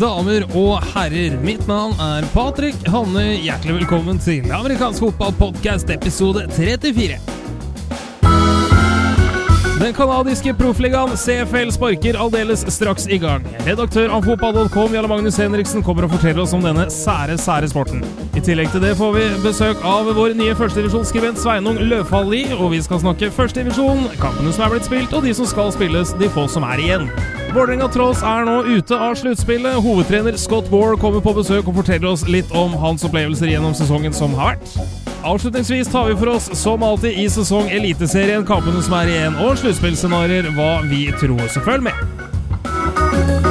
[0.00, 1.34] damer og herrer.
[1.44, 3.34] Mitt navn er Patrick Hanne.
[3.42, 7.18] Hjertelig velkommen til amerikansk fotballpodkast episode 34.
[9.80, 13.44] Den canadiske proffligaen CFL sparker aldeles straks i gang.
[13.64, 18.04] Redaktør av fotball.com Jarle Magnus Henriksen kommer og forteller oss om denne sære, sære sporten.
[18.36, 22.84] I tillegg til det får vi besøk av vår nye førstedivisjonsskribent Sveinung Løfali, og vi
[22.84, 26.48] skal snakke førstedivisjon, kampene som er blitt spilt, og de som skal spilles, de få
[26.52, 27.08] som er igjen.
[27.50, 29.80] Vålerenga Trolls er nå ute av sluttspillet.
[29.82, 34.14] Hovedtrener Scott Moore kommer på besøk og forteller oss litt om hans opplevelser gjennom sesongen
[34.14, 34.96] som har vært.
[35.26, 39.58] Avslutningsvis tar vi for oss, som alltid i sesong Eliteserien, kampene som er igjen, og
[39.60, 41.42] sluttspillscenarioer, hva vi tror.
[41.50, 43.49] Så følg med!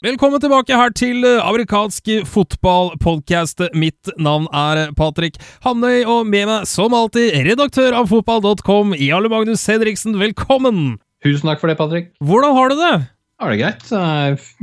[0.00, 3.66] Velkommen tilbake her til eh, amerikansk fotballpodkast.
[3.76, 9.66] Mitt navn er Patrick Hamnøy, og med meg som alltid redaktør av fotball.com, Jarle Magnus
[9.68, 10.16] Henriksen.
[10.16, 10.94] Velkommen!
[11.20, 12.08] Tusen takk for det, Patrick.
[12.24, 12.94] Hvordan har du det?
[13.04, 13.84] Ja, det er greit.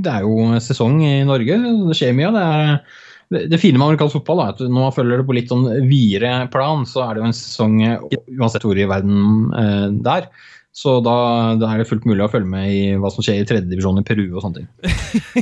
[0.01, 1.61] Det er jo sesong i Norge.
[1.85, 2.33] Det skjer mye.
[2.33, 2.49] Det,
[3.37, 5.69] er, det fine med amerikansk fotball er at når man følger det på litt sånn
[5.85, 7.77] videre plan, så er det jo en sesong
[8.39, 10.31] uansett hvor i verden eh, det er.
[10.77, 11.13] Så da,
[11.57, 14.03] da, er det fullt mulig å følge med i hva som skjer i tredjedivisjon i
[14.05, 14.67] Peru og sånne ting.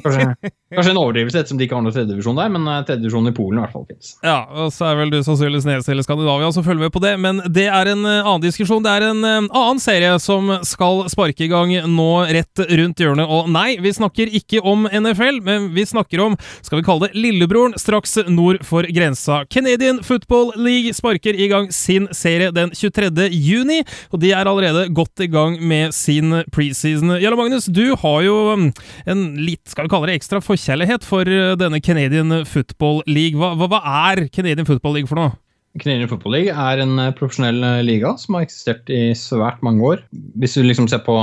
[0.06, 0.28] Kanskje,
[0.72, 3.64] kanskje en overdrivelse ettersom de ikke har noen tredjedivisjon der, men tredjedivisjon i Polen i
[3.66, 4.14] hvert fall fins.
[4.24, 7.12] Ja, og så er vel du sannsynligvis nedstilt Skandinavia, så følger vi på det.
[7.20, 8.84] Men det er en uh, annen diskusjon.
[8.86, 13.28] Det er en uh, annen serie som skal sparke i gang nå rett rundt hjørnet.
[13.28, 17.20] Og nei, vi snakker ikke om NFL, men vi snakker om, skal vi kalle det,
[17.20, 19.44] lillebroren straks nord for grensa.
[19.52, 23.28] Canadian Football League sparker i gang sin serie den 23.
[23.36, 23.82] juni,
[24.16, 27.16] og de er allerede godt i gang med sin preseason.
[27.22, 28.68] Jarle Magnus, du har jo um,
[29.10, 33.40] en litt, skal vi kalle det ekstra forkjærlighet for uh, denne Canadian Football League.
[33.40, 35.36] Hva, hva, er Canadian Football League for noe?
[35.82, 39.84] Canadian Football League er en uh, profesjonell uh, liga som har eksistert i svært mange
[39.86, 40.06] år.
[40.40, 41.20] Hvis du liksom ser på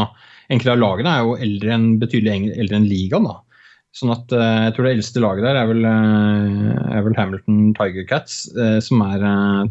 [0.52, 3.24] Enkelte av lagene er jo eldre enn, betydelig eldre enn ligaen.
[3.24, 3.38] da.
[3.96, 8.42] Sånn at Jeg tror det eldste laget der er vel, er vel Hamilton Tiger Cats,
[8.84, 9.22] som er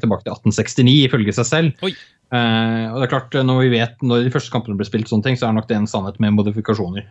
[0.02, 1.86] tilbake til 1869 ifølge seg selv.
[1.86, 1.92] Oi.
[2.32, 5.36] Og det er klart, Når vi vet når de første kampene ble spilt, sånne ting,
[5.36, 7.10] så er nok det en sannhet med modifikasjoner.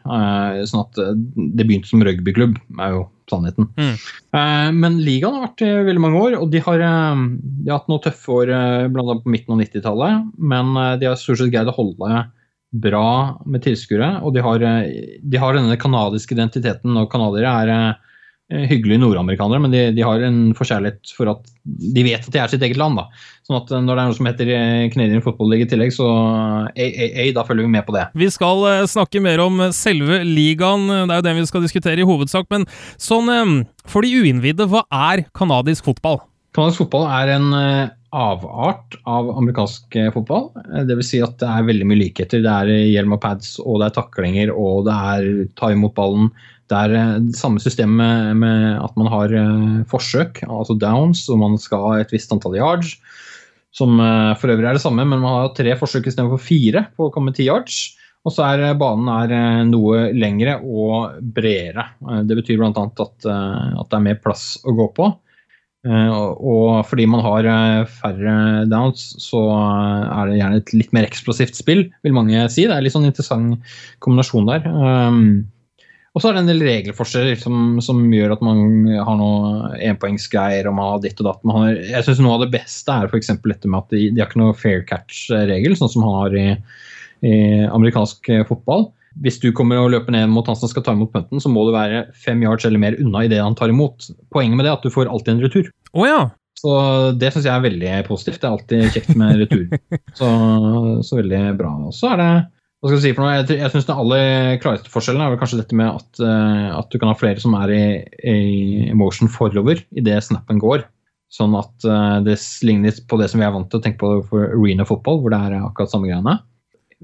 [0.64, 3.68] sånn at Det begynte som rugbyklubb, er jo sannheten.
[3.76, 4.80] Mm.
[4.80, 8.02] men ligaen har vært i veldig mange år, og de har, de har hatt noen
[8.02, 8.54] tøffe år
[8.90, 10.32] blant annet på midten av 90-tallet.
[10.40, 12.24] Men de har stort sett greid å holde
[12.70, 16.94] bra med tilskuere, og de har, de har denne kanadiske identiteten.
[16.96, 18.09] og Canadiere er eh,
[18.50, 22.50] hyggelige nordamerikanere, men de, de, har en forkjærlighet for at de vet at de er
[22.50, 22.98] sitt eget land.
[22.98, 23.06] da.
[23.46, 24.50] Sånn at Når det er noe som heter
[24.94, 26.08] Canadian Football League i tillegg, så
[26.74, 28.08] AAA, da følger vi med på det.
[28.18, 32.08] Vi skal snakke mer om selve ligaen, det er jo den vi skal diskutere i
[32.08, 32.50] hovedsak.
[32.50, 32.66] Men
[32.98, 36.22] sånn, for de uinnvidde, hva er canadisk fotball?
[36.56, 37.50] Canadisk fotball er en
[38.10, 40.50] avart av amerikansk fotball.
[40.86, 42.42] Det vil si at det er veldig mye likheter.
[42.42, 45.28] Det er hjelm og pads, og det er taklinger, og det er
[45.58, 46.32] ta imot ballen.
[46.70, 46.92] Det er
[47.26, 49.32] det samme system med, med, at man har
[49.90, 52.94] forsøk, altså downs, og man skal ha et visst antall yards.
[53.74, 53.98] Som
[54.38, 57.34] for øvrig er det samme, men man har tre forsøk istedenfor fire på å komme
[57.34, 57.80] ti yards.
[58.26, 61.86] Og så er banen er noe lengre og bredere.
[62.28, 62.70] Det betyr bl.a.
[62.74, 65.08] At, at det er mer plass å gå på.
[65.88, 67.48] Og fordi man har
[67.88, 68.34] færre
[68.68, 72.66] downs, så er det gjerne et litt mer eksplosivt spill, vil mange si.
[72.68, 73.72] Det er litt sånn interessant
[74.04, 74.68] kombinasjon der.
[76.10, 80.66] Og så er det en del regelforskjeller som, som, gjør at man har noe enpoengsgreier
[80.66, 81.44] og man har ditt og datt.
[81.54, 83.30] Har, jeg syns noe av det beste er f.eks.
[83.44, 86.48] dette med at de, de har ikke noe fair catch-regel, sånn som man har i,
[87.30, 87.36] i
[87.70, 91.42] amerikansk fotball hvis du kommer og løper ned mot han som skal ta imot punten,
[91.42, 94.06] så må du være fem yards eller mer unna idet han tar imot.
[94.32, 95.72] Poenget med det er at du får alltid en retur.
[95.92, 96.28] Oh, ja.
[96.60, 96.72] Så
[97.18, 98.40] det syns jeg er veldig positivt.
[98.40, 99.66] Det er alltid kjekt med retur.
[100.18, 100.30] så,
[101.02, 101.72] så, veldig bra.
[101.88, 102.32] Og så er det
[102.80, 103.32] hva skal du si for noe?
[103.42, 106.88] Jeg, jeg syns den aller klareste forskjellen er vel kanskje dette med at, uh, at
[106.88, 107.82] du kan ha flere som er i,
[108.24, 110.86] i motion forover idet snappen går.
[111.30, 114.14] Sånn at uh, det ligner på det som vi er vant til å tenke på
[114.30, 116.38] for arena football, hvor det er akkurat samme greiene.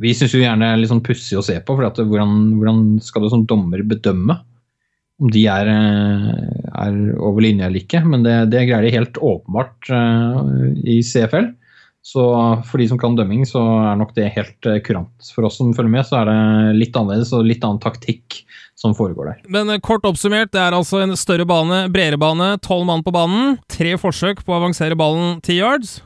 [0.00, 2.80] Vi syns jo gjerne det er litt sånn pussig å se på, for hvordan, hvordan,
[3.04, 4.38] skal du som dommer bedømme
[5.20, 8.00] om de er, eh, er over linja eller ikke?
[8.04, 9.92] Men det, det greier de helt åpenbart
[10.84, 11.52] i CFL.
[12.06, 12.22] Så
[12.68, 13.60] for de som kan dømming, så
[13.90, 15.10] er nok det helt uh, kurant.
[15.34, 18.44] For oss som følger med, så er det litt annerledes og litt annen taktikk
[18.78, 19.40] som foregår der.
[19.50, 23.56] Men kort oppsummert, det er altså en større bane, bredere bane, tolv mann på banen.
[23.72, 25.98] Tre forsøk på å avansere ballen ti yards.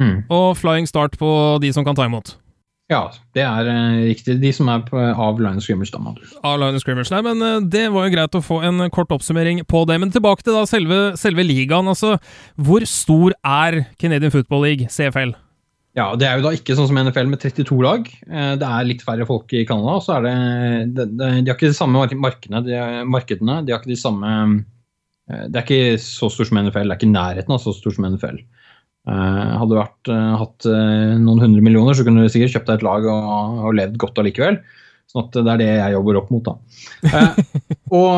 [0.00, 0.22] Mm.
[0.32, 1.28] Og flying start på
[1.60, 2.38] de som kan ta imot.
[2.88, 3.04] Ja,
[3.36, 4.38] det er uh, riktig.
[4.40, 5.92] De som er på, av line scrimmage.
[5.92, 6.08] Da,
[6.48, 9.84] av line scrimmage, nei, men Det var jo greit å få en kort oppsummering på
[9.84, 10.00] det.
[10.00, 11.92] Men tilbake til da selve, selve ligaen.
[11.92, 12.16] altså
[12.56, 15.36] Hvor stor er Canadian Football League, CFL?
[15.98, 18.06] Ja, Det er jo da ikke sånn som NFL med 32 lag.
[18.08, 19.98] Eh, det er litt færre folk i Canada.
[20.00, 20.36] så er det,
[20.96, 22.62] de, de, de har ikke de samme markedene.
[22.64, 26.88] De, markedene, de har ikke de samme eh, Det er ikke så stort som NFL.
[26.88, 28.40] Det er ikke nærheten av så stort som NFL.
[29.02, 30.08] Uh, hadde du vært,
[30.38, 30.66] hatt
[31.18, 34.20] noen hundre millioner, så kunne du sikkert kjøpt deg et lag og, og levd godt
[34.22, 34.60] allikevel.
[35.10, 37.24] Sånn at det er det jeg jobber opp mot, da.
[37.98, 38.12] og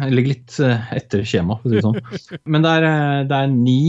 [0.00, 0.56] jeg ligger litt
[0.96, 2.40] etter skjema, for å si det sånn.
[2.48, 2.88] Men det er,
[3.28, 3.82] det er ni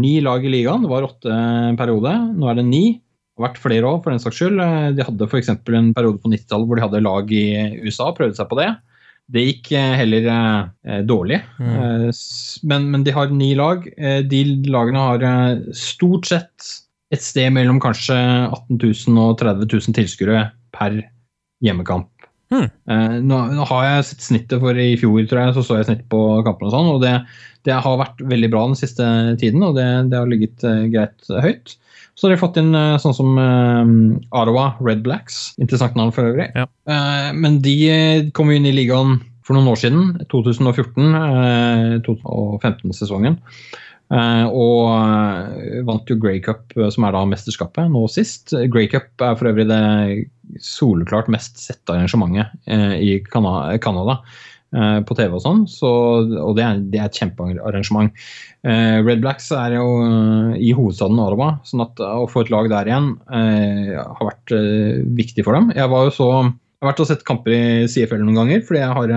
[0.00, 0.84] Ni lag i ligaen.
[0.84, 1.36] Det var åtte
[1.78, 2.14] periode.
[2.36, 2.84] Nå er det ni.
[3.00, 4.60] Det har vært flere år, for den saks skyld.
[4.96, 5.52] De hadde f.eks.
[5.52, 7.46] en periode på 90-tallet hvor de hadde lag i
[7.84, 8.70] USA, prøvde seg på det.
[9.26, 11.40] Det gikk eh, heller eh, dårlig.
[11.58, 11.70] Mm.
[11.74, 12.20] Eh,
[12.70, 13.86] men, men, de har ni lag.
[13.98, 16.70] Eh, de lagene har eh, stort sett
[17.14, 21.00] et sted mellom kanskje 18 000 og 30 000 tilskuere per
[21.64, 22.10] hjemmekamp.
[22.52, 22.68] Mm.
[23.26, 26.04] Nå, nå, har jeg sett snittet for i fjor, tror jeg, så så jeg snitt
[26.12, 26.90] på kampene og sånn.
[26.94, 27.14] og det,
[27.66, 29.08] det, har vært veldig bra den siste
[29.40, 31.74] tiden, og det, det har ligget uh, greit høyt.
[32.16, 33.82] Så har de fått inn uh, sånn som uh,
[34.38, 35.56] Arawa Red Blacks.
[35.58, 36.52] Interessant navn for øvrig.
[36.54, 36.68] Ja.
[37.34, 41.10] men de kom jo inn i ligaen for noen år siden, 2014,
[42.06, 43.38] 2015-sesongen.
[43.38, 48.54] Uh, og uh, vant jo Grey Cup, uh, som er da mesterskapet, nå sist.
[48.70, 49.80] Grey Cup er for øvrig det
[50.62, 52.52] soleklart mest sette arrangementet
[53.02, 54.20] i Canada
[54.76, 55.88] på TV og sånn, så,
[56.42, 58.12] og det er, det er et kjempearrangement.
[58.66, 59.86] Red Blacks er jo
[60.58, 64.54] i hovedstaden Ottawa, sånn at å få et lag der igjen har vært
[65.18, 65.70] viktig for dem.
[65.74, 68.82] Jeg var jo så jeg har vært og sett kamper i CFL noen ganger, fordi
[68.82, 69.14] jeg har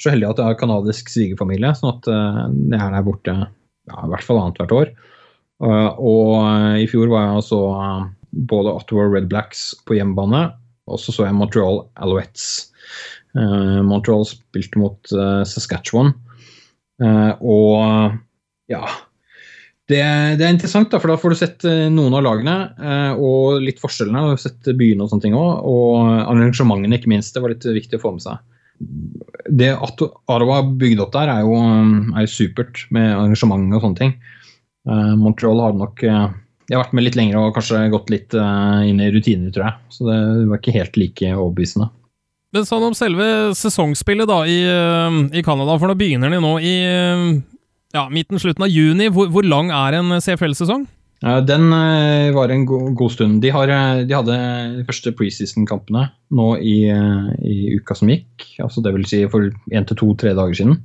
[0.00, 1.76] så heldig at jeg har kanadisk svigerfamilie.
[1.78, 3.38] sånn at jeg er der borte
[3.88, 4.92] ja, i hvert fall annethvert år.
[5.58, 7.60] Uh, og uh, i fjor var jeg altså
[8.48, 10.48] både Ottawa Red Blacks på hjemmebane,
[10.88, 12.68] og så så jeg Montreal Alouettes.
[13.84, 15.10] Montreal spilte mot
[15.46, 16.08] Saskatchewan.
[17.44, 18.14] og
[18.72, 18.80] ja
[19.86, 20.00] det,
[20.40, 22.56] det, er interessant, da, for da får du sett noen av lagene
[23.20, 24.24] og litt forskjellene.
[24.32, 27.36] og sett byene og sånne ting også, Og arrangementene, ikke minst.
[27.36, 28.40] Det var litt viktig å få med seg
[29.48, 31.56] det at Arawa har bygd opp der, er jo,
[32.18, 34.12] er supert med arrangement og sånne ting.
[34.88, 36.30] Uh, Montreal har nok uh,
[36.68, 39.66] De har vært med litt lenger og kanskje gått litt uh, inn i rutiner, tror
[39.66, 39.92] jeg.
[39.92, 41.90] Så det var ikke helt like overbevisende.
[42.56, 43.26] Men sånn om selve
[43.58, 44.60] sesongspillet da i,
[45.36, 46.76] i Canada, for nå begynner de nå i
[47.92, 49.10] ja, midten, slutten av juni.
[49.12, 50.86] Hvor, hvor lang er en CFL-sesong?
[51.18, 53.40] Den eh, var en god stund.
[53.42, 54.38] De, har, eh, de hadde
[54.76, 58.46] de første preseason-kampene nå i, eh, i, uka som gikk.
[58.62, 60.78] altså det vil Si for én til to-tre dager siden.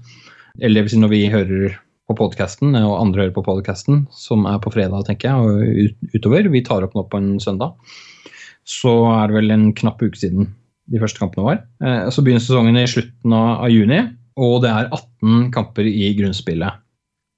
[0.59, 1.77] Eller det vil si når vi hører
[2.09, 6.49] på podkasten, og andre hører på podkasten, som er på fredag, tenker jeg, og utover.
[6.49, 7.77] Vi tar opp nå på en søndag.
[8.65, 10.49] Så er det vel en knapp uke siden
[10.91, 11.61] de første kampene var.
[12.11, 14.01] Så begynner sesongen i slutten av juni,
[14.35, 16.82] og det er 18 kamper i grunnspillet.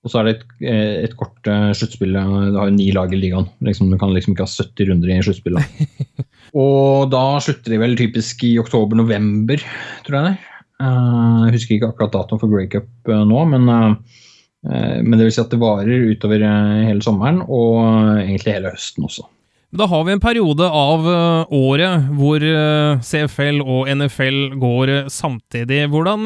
[0.05, 2.13] Og så er det et, eh, et kort uh, sluttspill.
[2.13, 3.47] Det har jo ni lag i ligaen.
[3.65, 5.79] Liksom, du kan liksom ikke ha 70 runder i sluttspillet.
[6.65, 9.65] og da slutter de vel typisk i oktober-november,
[10.05, 10.35] tror jeg det
[10.85, 13.69] Jeg husker ikke akkurat datoen for Grey Cup nå, men,
[14.67, 17.79] men det vil si at det varer utover hele sommeren og
[18.19, 19.25] egentlig hele høsten også.
[19.75, 25.09] Da har vi en periode av uh, året hvor uh, CFL og NFL går uh,
[25.11, 25.81] samtidig.
[25.91, 26.23] Hvordan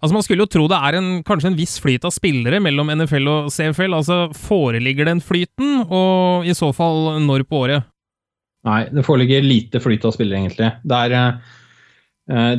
[0.00, 2.92] Altså, man skulle jo tro det er en, kanskje en viss flyt av spillere mellom
[3.00, 3.96] NFL og CFL.
[3.96, 7.88] Altså, foreligger den flyten, og i så fall når på året?
[8.68, 10.70] Nei, det foreligger lite flyt av spillere, egentlig.
[10.84, 11.42] Det er,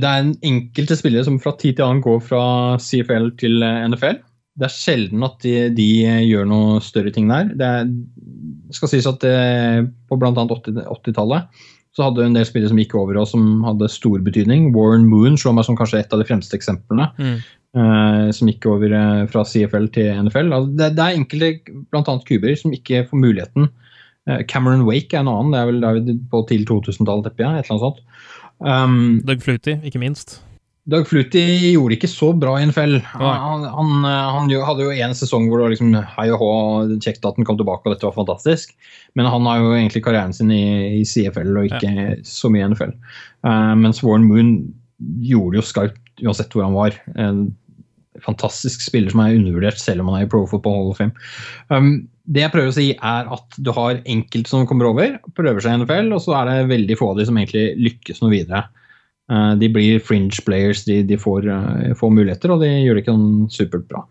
[0.01, 2.43] det er en enkelte spillere som fra tid til annen går fra
[2.81, 4.21] CFL til NFL.
[4.59, 5.89] Det er sjelden at de, de
[6.27, 7.53] gjør noe større ting der.
[7.57, 7.91] Det er,
[8.75, 9.35] skal sies at det,
[10.11, 10.33] på bl.a.
[10.33, 14.69] 80-tallet så hadde en del spillere som gikk over og som hadde stor betydning.
[14.75, 17.09] Warren Moon slår meg som kanskje et av de fremste eksemplene.
[17.19, 17.41] Mm.
[17.71, 20.51] Uh, som gikk over uh, fra CFL til NFL.
[20.55, 22.15] Altså, det, det, er enkelte, bl.a.
[22.27, 23.67] kuber, som ikke får muligheten.
[24.27, 25.51] Uh, Cameron Wake er en annen.
[25.51, 27.59] Det er vel der på til 2000-tallet, tipper jeg.
[27.59, 28.01] Et eller annet sånt.
[28.61, 30.39] Um, Doug Flutie, ikke minst.
[30.91, 32.97] Doug Flutti gjorde ikke så bra i NFL.
[33.15, 36.51] Han, han, han hadde jo én sesong hvor det var liksom hei og hå,
[37.03, 38.75] kjekt at han kom tilbake og dette var fantastisk.
[39.15, 42.11] Men han har jo egentlig karrieren sin i, i CFL og ikke ja.
[42.27, 42.93] så mye i NFL.
[43.45, 44.53] Uh, eh, mens Warren Moon
[45.23, 46.97] gjorde det jo skarpt uansett hvor han var.
[47.15, 47.45] En
[48.25, 51.15] fantastisk spiller som er undervurdert selv om han er i Pro Football Hall of Fame.
[51.71, 51.93] Um,
[52.31, 55.73] det jeg prøver å si, er at du har enkelte som kommer over, prøver seg
[55.73, 58.65] i NFL, og så er det veldig få av de som egentlig lykkes noe videre.
[59.31, 63.05] Eh, de blir fringe players, de, de får, uh, får, muligheter, og de gjør det
[63.05, 64.03] ikke noen supert bra.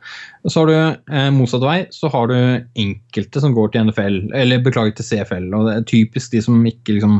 [0.46, 0.76] Så har du
[1.12, 2.36] eh, motsatt vei, så har du
[2.80, 5.50] enkelte som går til NFL, eller beklager til CFL.
[5.52, 7.18] og Det er typisk de som ikke liksom,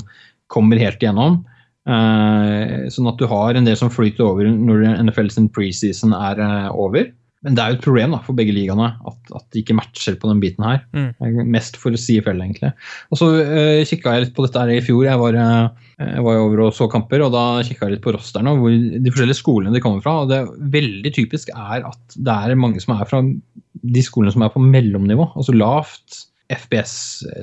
[0.51, 1.43] kommer helt igjennom.
[1.91, 6.41] Eh, sånn at du har en del som flyter over når NFL sin preseason er
[6.71, 7.11] over.
[7.41, 10.17] men det er jo et problem da, for begge ligaene at, at de ikke matcher
[10.21, 10.83] på den biten her.
[10.93, 11.45] Mm.
[11.53, 12.73] Mest for CFL, egentlig.
[13.13, 15.07] Og så eh, kikka jeg litt på dette her i fjor.
[15.09, 18.05] Jeg var, uh, jeg var jo over og så kamper, og da kikka jeg litt
[18.05, 20.23] på rosterne og hvor de forskjellige skolene de kommer fra.
[20.23, 20.41] og det
[20.73, 24.63] Veldig typisk er at det er mange som er fra de skolene som er på
[24.65, 26.95] mellomnivå, altså lavt FBS,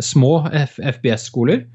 [0.03, 1.67] små FBS-skoler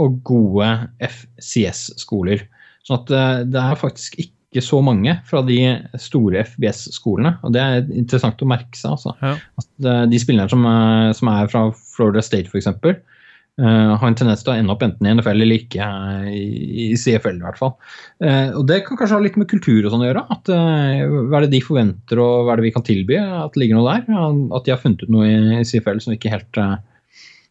[0.00, 0.70] og gode
[1.04, 2.46] FCS-skoler.
[2.84, 5.58] Sånn at uh, det er faktisk ikke så mange fra de
[6.00, 7.36] store FBS-skolene.
[7.44, 8.96] og Det er interessant å merke seg.
[8.96, 9.14] Altså.
[9.20, 9.36] Ja.
[9.60, 10.66] At de spillerne som
[11.18, 12.70] som er fra Florida State f.eks.,
[13.62, 16.88] uh, har en tendens til å ende opp enten i NFL eller ikke uh, i,
[16.90, 17.38] i CFL.
[17.38, 17.74] i hvert fall.
[18.24, 20.24] Uh, og Det kan kanskje ha litt med kultur og sånn å gjøre.
[20.34, 23.20] at Hva er det de forventer og hva er det vi kan tilby?
[23.20, 24.24] At det ligger noe der.
[24.58, 26.60] At de har funnet ut noe i CFL som vi ikke helt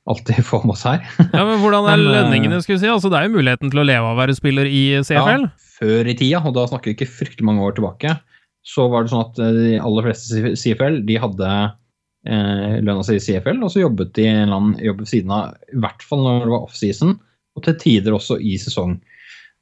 [0.10, 1.06] alltid får med oss her.
[1.32, 2.60] ja, men Hvordan er lønningene?
[2.64, 2.92] skulle vi si?
[2.92, 5.48] Altså, Det er jo muligheten til å leve av å være spiller i CFL.
[5.48, 8.18] Ja, før i tida, og da snakker vi ikke fryktelig mange år tilbake,
[8.64, 11.48] så var det sånn at de aller fleste CFL de hadde
[12.28, 15.34] eh, lønna si i CFL, og så jobbet de en eller annen jobb ved siden
[15.36, 17.18] av, i hvert fall når det var offseason,
[17.54, 18.98] og til tider også i sesong.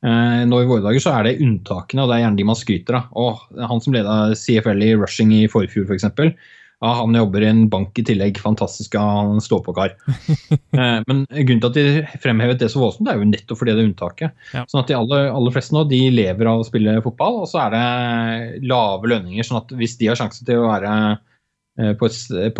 [0.01, 2.57] Eh, nå i våre dager så er det unntakene, og det er gjerne de man
[2.57, 3.11] skryter av.
[3.21, 5.91] Åh, han som leda CFL i rushing i forfjor, f.eks.
[5.91, 6.33] For eksempel.
[6.81, 8.39] ja, han jobber i en bank i tillegg.
[8.41, 9.93] Fantastisk, han stå-på-kar.
[10.79, 13.75] eh, men grunnen til at de fremhevet det så voldsomt, det er jo nettopp fordi
[13.75, 14.39] det er unntaket.
[14.55, 14.65] Ja.
[14.71, 17.67] Sånn at De aller, aller fleste nå de lever av å spille fotball, og så
[17.67, 19.45] er det lave lønninger.
[19.45, 20.95] sånn at hvis de har sjanse til å være
[21.99, 22.17] på et,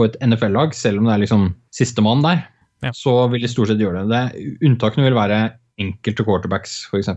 [0.07, 2.43] et NFL-lag, selv om det er liksom sistemann der,
[2.81, 2.91] Ja.
[2.97, 4.09] så vil de stort sett gjøre det.
[4.09, 4.57] det.
[4.65, 5.39] Unntakene vil være
[5.81, 7.09] enkelte quarterbacks, f.eks.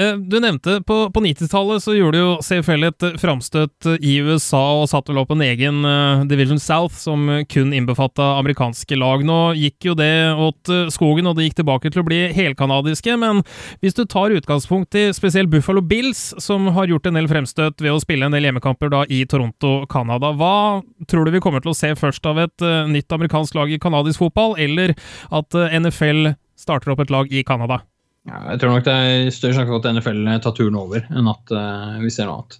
[0.00, 4.60] Eh, Du nevnte på, på 90-tallet så gjorde jo CFL et eh, framstøt i USA
[4.80, 9.20] og satte vel opp en egen eh, Division South som kun innbefatta amerikanske lag.
[9.28, 13.18] Nå gikk jo det åt eh, skogen, og det gikk tilbake til å bli helkanadiske,
[13.20, 13.44] men
[13.84, 17.92] hvis du tar utgangspunkt i spesielt Buffalo Bills, som har gjort en del fremstøt ved
[17.92, 21.74] å spille en del hjemmekamper da i Toronto, Canada, hva tror du vi kommer til
[21.74, 24.96] å se først av et eh, nytt amerikansk lag i canadisk fotball, eller
[25.28, 27.82] at eh, NFL starter opp et lag i Canada?
[28.28, 31.30] Ja, jeg tror nok det er større sjanse for at NFL tar turen over, enn
[31.30, 32.58] at uh, vi ser noe annet.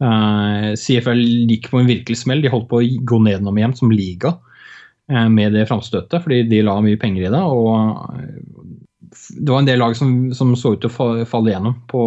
[0.00, 2.44] Uh, CFL gikk på en virkelig smell.
[2.44, 6.62] De holdt på å gå nedenom igjen som liga uh, med det framstøtet, fordi de
[6.66, 7.42] la mye penger i det.
[7.42, 8.70] og eh,
[9.10, 12.02] det var en del lag som, som så ut til å falle igjennom på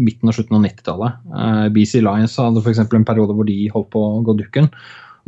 [0.00, 1.18] midten og slutten av 90-tallet.
[1.28, 2.80] Eh, BC Lions hadde f.eks.
[2.86, 4.70] en periode hvor de holdt på å gå dukken.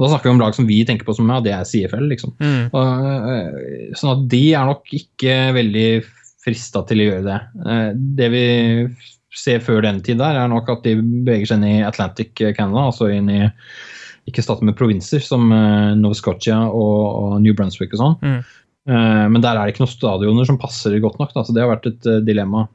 [0.00, 2.07] Da snakker vi om lag som vi tenker på som ja, det er CFL.
[2.09, 2.33] liksom.
[2.41, 2.71] Mm.
[2.73, 5.89] Og, eh, sånn at de er nok ikke veldig
[6.44, 7.38] frista til å gjøre det.
[7.66, 7.88] Eh,
[8.20, 8.44] Det vi
[9.37, 12.88] ser før den tid der, er nok at de beveger seg inn i Atlantic Canada,
[12.88, 13.42] altså inn i
[14.28, 18.18] ikke stater med provinser som eh, Nova Scotia og, New Brunswick og sånn.
[18.25, 18.40] Mm.
[18.90, 21.64] Eh, Men der er det ikke noen stadioner som passer godt nok, da, så det
[21.64, 22.66] har vært et eh, dilemma.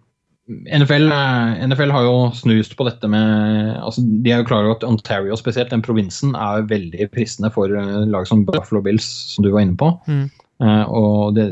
[0.46, 4.76] NFL, eh, NFL har jo snust på dette med altså De er jo klar over
[4.76, 9.46] at Ontario spesielt, den provinsen, er veldig prisende for eh, lag som Buffalo Bills, som
[9.46, 9.90] du var inne på.
[10.06, 10.28] Mm.
[10.62, 11.50] Eh, og det,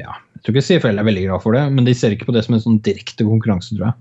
[0.00, 2.44] ja, tror ikke CFL er veldig glad for det, men de ser ikke på det
[2.46, 4.00] som en sånn direkte konkurranse, tror jeg.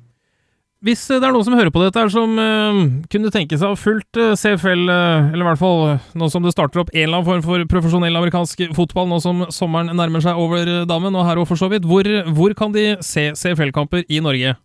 [0.83, 2.79] Hvis eh, det er noen som hører på dette som uh,
[3.11, 6.27] kunne tenke seg å ha fulgt uh, CFL, uh, eller i hvert fall eh, nå
[6.31, 9.95] som det starter opp en eller annen form for profesjonell amerikansk fotball, nå som sommeren
[9.95, 12.97] nærmer seg over eh, dammen, og her òg for så vidt, hvor, hvor kan de
[13.05, 14.57] se CFL-kamper i Norge?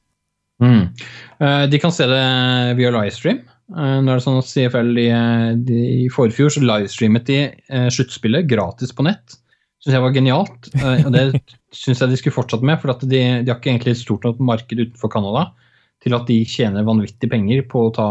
[0.59, 0.89] Mm.
[1.39, 2.25] Eh, de kan se det
[2.81, 3.45] via livestream.
[3.77, 5.11] Eh, nå er det sånn at CFL i,
[5.69, 9.39] de, I forfjor så livestreamet de eh, sluttspillet gratis på nett.
[9.89, 10.69] Syns jeg var genialt.
[10.77, 11.23] eh, og det
[11.73, 14.43] syns jeg de skulle fortsatt med, for de, de har ikke egentlig et stort nok
[14.45, 15.49] marked utenfor Canada
[16.05, 18.07] til at de tjener vanvittig penger på å ta,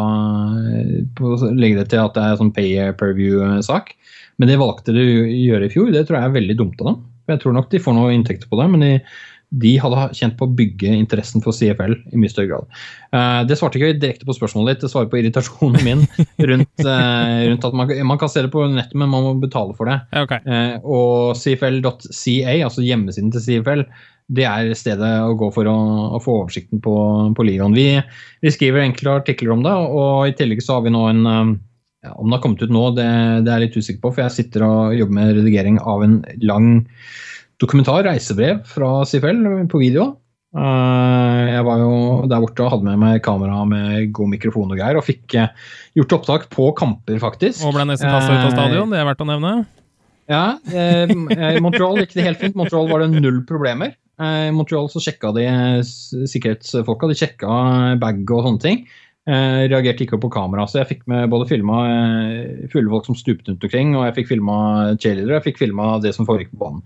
[1.16, 3.94] på å legge det til at det er sånn pay per view-sak.
[4.42, 5.94] Men det valgte de å gjøre i fjor.
[5.94, 6.98] Det tror jeg er veldig dumt av dem.
[7.32, 8.92] Jeg tror nok de får noe inntekter på det, men de,
[9.56, 12.80] de hadde kjent på å bygge interessen for CFL i mye større grad.
[13.16, 16.04] Eh, det svarte ikke direkte på spørsmålet ditt, det svarer på irritasjonen min
[16.50, 19.75] rundt, eh, rundt at man, man kan se det på nettet, men man må betale
[19.77, 20.01] for det.
[20.25, 20.44] Okay.
[20.44, 23.86] Eh, og CFL.ca, altså hjemmesiden til CFL,
[24.36, 25.77] det er stedet å gå for å,
[26.18, 26.98] å få oversikten på,
[27.38, 27.77] på ligaen.
[27.77, 27.94] Vi,
[28.44, 31.24] vi skriver enkle artikler om det, og i tillegg så har vi nå en
[32.04, 33.08] ja, Om det har kommet ut nå, det,
[33.48, 36.20] det er jeg litt usikker på, for jeg sitter og jobber med redigering av en
[36.44, 36.68] lang
[37.62, 40.12] dokumentar, reisebrev fra Sifel på video.
[40.58, 41.92] Eh, jeg var jo
[42.30, 45.50] der borte og hadde med meg kamera med god mikrofon og greier, og fikk eh,
[46.00, 47.66] gjort opptak på kamper, faktisk.
[47.68, 49.54] Og ble nesten kasta ut av Eh, stadion, det er verdt å nevne.
[50.32, 51.08] ja, eh,
[51.58, 52.56] I Montreal gikk det helt fint.
[52.56, 53.94] Montreal var det null problemer.
[54.20, 55.46] Eh, I Montreal så sjekka de
[55.84, 57.52] sikkerhetsfolka, de sjekka
[58.02, 58.82] bag og sånne ting.
[59.28, 61.82] Eh, reagerte ikke på kamera, så jeg fikk med både filma
[62.72, 64.58] fulle folk som stupte rundt omkring, og jeg fikk filma
[64.96, 66.86] cheerleadere, jeg fikk filma det som foregikk på banen.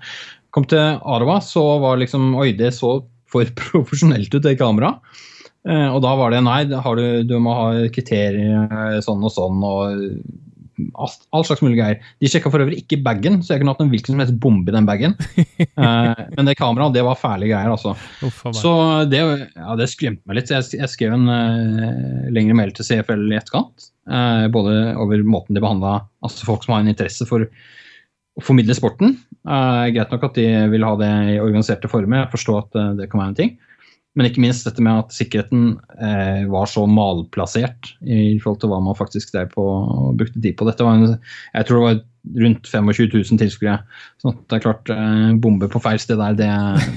[0.52, 3.00] Kom til Arawa, så var liksom Oi, det så
[3.32, 5.04] for profesjonelt ut, det kameraet.
[5.62, 10.08] Og da var det nei, du, du, må ha kriterier sånn og sånn og
[10.96, 12.00] all slags mulig greier.
[12.22, 14.72] De sjekka for øvrig ikke bagen, så jeg kunne hatt en hvilken som helst bombe
[14.72, 15.16] i den bagen.
[16.36, 17.96] Men det kameraet, det var fæle greier, altså.
[18.58, 18.74] Så
[19.12, 20.54] det, ja, det skremte meg litt.
[20.54, 23.92] Jeg, jeg skrev en uh, lengre mail til CFL i etterkant.
[24.10, 28.76] Uh, både over måten de behandla altså folk som har en interesse for å formidle
[28.78, 29.18] sporten.
[29.42, 32.90] Uh, greit nok at de vil ha det i organiserte former, jeg forstår at uh,
[33.00, 33.56] det kan være en ting.
[34.18, 38.82] Men ikke minst dette med at sikkerheten eh, var så malplassert i forhold til hva
[38.84, 40.68] man faktisk drev på og brukte tid på.
[40.68, 41.14] Dette var en,
[41.56, 42.02] jeg tror det var
[42.44, 43.78] rundt 25 000 tilskuere.
[44.22, 46.50] Så det er klart, eh, bombe på feil sted der, det,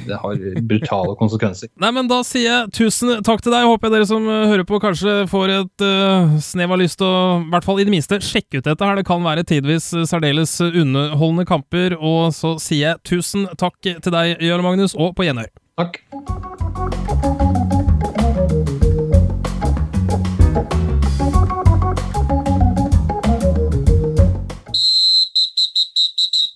[0.08, 1.70] det, har brutale konsekvenser.
[1.80, 3.68] Nei, men Da sier jeg tusen takk til deg.
[3.70, 7.08] Håper jeg dere som eh, hører på kanskje får et uh, snev av lyst til
[7.08, 8.98] å i hvert fall i det minste sjekke ut dette her.
[8.98, 11.94] Det kan være tidvis særdeles underholdende kamper.
[12.00, 15.50] Og så sier jeg tusen takk til deg, Jarl Magnus, og på gjenhør.
[15.78, 16.02] Takk.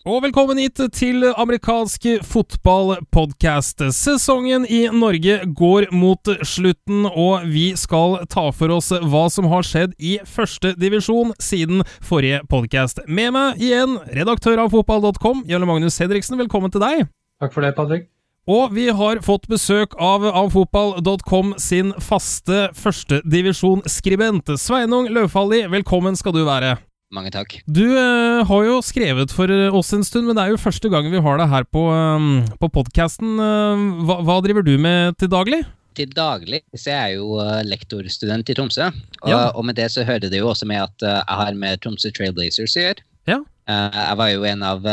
[0.08, 3.84] Og velkommen hit til amerikansk fotballpodkast.
[3.92, 9.68] Sesongen i Norge går mot slutten, og vi skal ta for oss hva som har
[9.68, 13.04] skjedd i første divisjon siden forrige podkast.
[13.06, 16.40] Med meg igjen, redaktør av fotball.com, Jarle Magnus Hedriksen.
[16.40, 17.10] Velkommen til deg.
[17.38, 18.08] Takk for det, Patrick.
[18.48, 24.54] Og vi har fått besøk av avfotball.com sin faste førstedivisjonsskribent.
[24.56, 26.78] Sveinung Løvfalli, velkommen skal du være.
[27.12, 27.58] Mange takk.
[27.68, 30.88] Du uh, har jo skrevet for eh, oss en stund, men det er jo første
[30.92, 33.36] gang vi har deg her på, um, på podkasten.
[33.36, 35.60] Uh, hva, hva, driver du med til daglig?
[36.00, 38.88] Til daglig så er jeg jo uh, lektorstudent i Tromsø.
[38.88, 39.44] Og, ja.
[39.52, 42.80] og, med det så hører det jo også med at jeg har med Tromsø Trailblazers
[42.80, 43.08] å gjøre.
[43.28, 43.42] Ja.
[43.68, 44.86] jeg var jo en av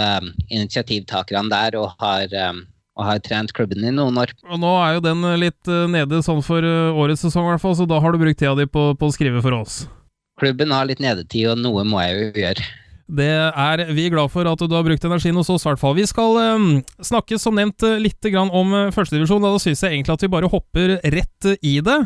[0.52, 2.34] initiativtakerne der og har
[2.96, 4.32] og har trent klubben i noen år.
[4.48, 7.88] Og Nå er jo den litt nede sånn for årets sesong, i hvert fall, så
[7.90, 9.84] da har du brukt tida di på, på å skrive for oss
[10.40, 12.66] klubben har litt nedetid, og noe må jeg jo gjøre.
[13.06, 15.94] Det er vi glad for at du har brukt energien hos oss, i hvert fall.
[15.94, 16.70] Vi skal um,
[17.06, 19.44] snakke som nevnt eh, litt om uh, førstedivisjon.
[19.46, 22.00] Da syns jeg egentlig at vi bare hopper rett i det.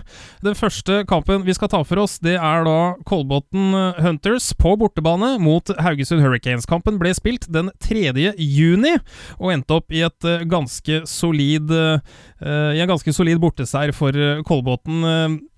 [0.43, 3.71] Den første kampen vi skal ta for oss, det er da Kolbotn
[4.03, 6.67] Hunters på bortebane mot Haugesund Hurricanes.
[6.67, 8.11] Kampen ble spilt den 3.
[8.35, 8.97] juni
[9.37, 12.03] og endte opp i et uh, ganske solid uh,
[12.39, 14.15] i en ganske solid borteseier for
[14.47, 15.01] Kolbotn.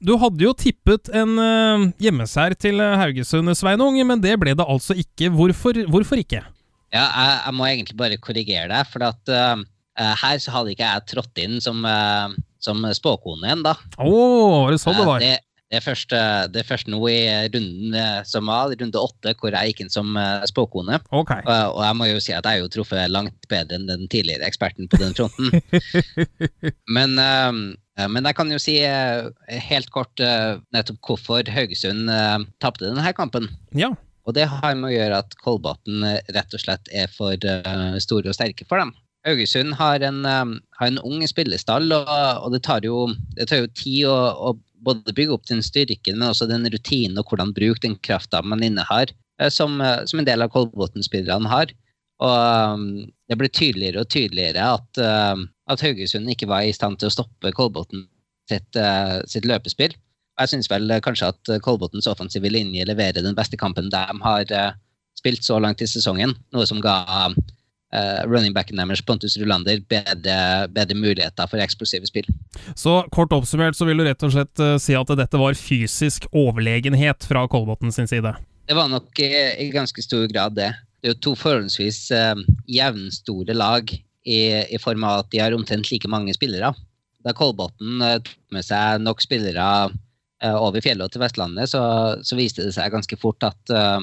[0.01, 1.36] Du hadde jo tippet en
[2.01, 6.44] hjemmeseier til Haugesund, Sveinung, men det ble det altså ikke Hvorfor, hvorfor ikke?
[6.91, 8.89] Ja, jeg, jeg, må egentlig bare korrigere deg.
[8.91, 9.62] For at uh,
[10.24, 13.78] her så hadde ikke jeg trådt inn som, uh, som spåkone igjen, da.
[13.98, 15.24] Oh, var det sånn det var?
[15.24, 15.38] det,
[15.72, 16.12] det er først,
[16.52, 17.22] det er først nå i
[17.54, 17.94] runden
[18.28, 21.00] som var, runde åtte, hvor jeg gikk inn som spåkone.
[21.15, 21.46] Okay.
[21.48, 24.44] Og, jeg må jo si at jeg er jo truffet langt bedre enn den tidligere
[24.50, 25.48] eksperten på den fronten.
[26.98, 30.20] men, uh, men, jeg kan jo si helt kort
[30.76, 32.12] nettopp hvorfor Haugesund
[32.60, 33.48] tapte denne kampen.
[33.72, 33.94] Ja.
[34.27, 37.97] Og det har med å gjøre at Kolbotn eh, rett og slett er for uh,
[38.01, 38.93] store og sterke for dem.
[39.25, 43.07] Haugesund har en, um, har en ung spillestall, og, og det, tar jo,
[43.38, 44.17] det, tar jo, tid å,
[44.49, 44.53] å,
[44.86, 48.65] både bygge opp den styrken, men også den rutinen og hvordan bruke den krafta man
[48.65, 49.13] innehar,
[49.53, 49.77] som,
[50.10, 51.73] som, en del av Kolbotn-spillerne har.
[52.21, 52.81] Og
[53.29, 57.53] det ble tydeligere og tydeligere at, at, Haugesund ikke var i stand til å stoppe
[57.57, 58.07] Kolbotn
[58.49, 58.77] sitt,
[59.29, 59.93] sitt løpespill.
[60.39, 64.02] Jeg syns vel eh, kanskje at eh, Kolbotns offensive linje leverer den beste kampen de
[64.24, 64.74] har uh,
[65.17, 66.34] spilt så langt i sesongen.
[66.56, 66.96] Noe som ga
[67.30, 70.38] uh, running backen deres, Pontus Rulander, bedre,
[70.72, 72.30] bedre, muligheter for eksplosive spill.
[72.80, 76.30] Så kort oppsummert så vil du rett og slett uh, si at dette var fysisk
[76.32, 78.34] overlegenhet fra Kolbotn sin side?
[78.70, 79.34] Det var nok i,
[79.65, 80.72] i, ganske stor grad det.
[81.02, 82.06] Det er jo to forholdsvis
[82.70, 84.39] jevnstore lag i,
[84.70, 86.70] i form av at de har omtrent like mange spillere.
[87.26, 89.98] Da Kolbotn tok med seg nok spillere Eh,
[90.49, 91.82] over fjellet til Vestlandet, så,
[92.25, 94.01] så, viste det seg ganske fort at uh,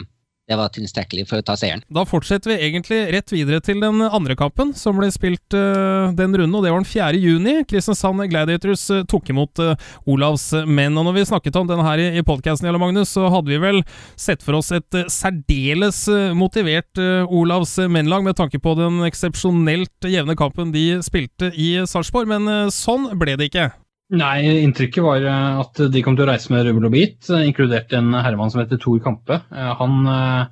[0.48, 1.82] det var tilstrekkelig for å ta seieren.
[1.92, 6.32] Da fortsetter vi egentlig rett videre til den andre kampen som ble spilt uh, den
[6.32, 7.20] runden, og det var den 4.
[7.20, 7.54] juni.
[7.68, 9.74] Kristiansand Gladiators uh, tok imot uh,
[10.08, 10.96] Olavs menn.
[10.96, 12.70] Og når vi snakket om denne her i, i podkasten,
[13.04, 13.82] så hadde vi vel
[14.16, 16.00] sett for oss et særdeles
[16.36, 16.98] motivert
[17.28, 23.10] Olavs mennlag med tanke på den eksepsjonelt jevne kampen de spilte i Sarpsborg, men sånn
[23.20, 23.68] ble det ikke.
[24.08, 27.44] Nei, inntrykket var eh, at de kom til å reise med rubbel og bit, eh,
[27.44, 29.42] inkludert en herremann som heter Tor Kampe.
[29.52, 30.48] Eh, han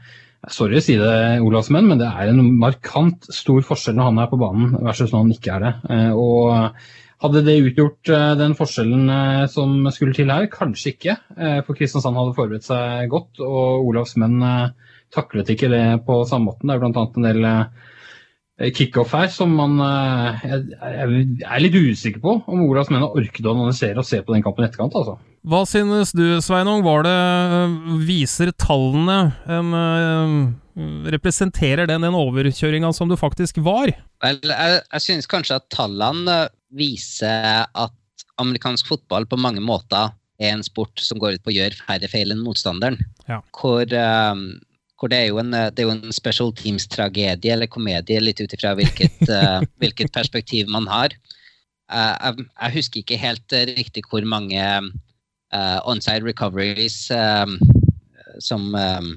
[0.52, 4.28] Sorry å si det, Olavsmenn, men det er en markant stor forskjell når han er
[4.30, 5.72] på banen versus når han ikke er det.
[6.14, 6.76] Og
[7.24, 9.10] hadde det utgjort den forskjellen
[9.50, 10.46] som skulle til her?
[10.52, 11.16] Kanskje ikke,
[11.66, 14.38] for Kristiansand hadde forberedt seg godt, og Olavsmenn
[15.16, 16.70] taklet ikke det på samme måten.
[16.70, 17.08] Det er bl.a.
[17.08, 17.50] en del
[18.72, 19.74] kickoff her som man
[20.48, 24.22] jeg, jeg, er litt usikker på om Olavs menn har orket å analysere og se
[24.24, 24.96] på den kampen i etterkant.
[24.96, 25.18] altså.
[25.46, 26.80] Hva synes du, Sveinung?
[26.86, 27.18] Var det
[28.08, 29.76] Viser tallene en,
[31.12, 33.92] Representerer den den overkjøringa som du faktisk var?
[34.24, 40.52] Vel, jeg, jeg synes kanskje at tallene viser at amerikansk fotball på mange måter er
[40.52, 42.98] en sport som går ut på å gjøre færre feil enn motstanderen.
[43.28, 43.40] Ja.
[43.56, 44.42] Hvor, um,
[44.96, 48.52] hvor det, er jo en, det er jo en special teams-tragedie eller komedie, litt ut
[48.56, 51.14] ifra hvilket, uh, hvilket, perspektiv man har.
[51.92, 54.62] Uh, jeg, jeg, husker ikke helt uh, riktig hvor mange
[55.86, 57.54] onside recoveries um,
[58.42, 59.12] som, um,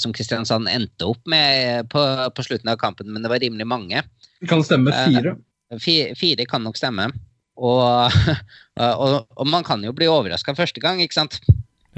[0.00, 2.00] som Kristiansand endte opp med på,
[2.34, 4.00] på, slutten av kampen, men det var rimelig mange.
[4.40, 5.36] Det kan stemme fire.
[5.78, 7.10] Fire, fire kan nok stemme.
[7.58, 8.10] Og,
[8.80, 11.38] og, og, man kan jo bli overraska første gang, ikke sant?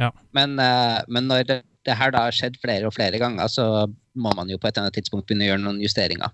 [0.00, 0.10] Ja.
[0.36, 3.66] Men, eh, men, når det, her da har skjedd flere og flere ganger, så
[4.14, 6.32] må man jo på et eller annet tidspunkt begynne å gjøre noen justeringer.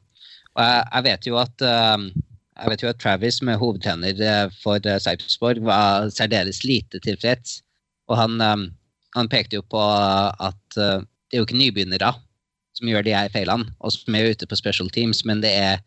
[0.57, 2.07] Og jeg, jeg vet jo at eh,
[2.57, 7.61] jeg vet jo at Travis, med hovedtrener eh, for Sarpsborg, var særdeles lite tilfreds.
[8.09, 8.41] Og han,
[9.17, 12.13] han, pekte jo på at det er jo ikke nybegynnere
[12.77, 15.81] som gjør de her feilene, og som er ute på special teams, men det er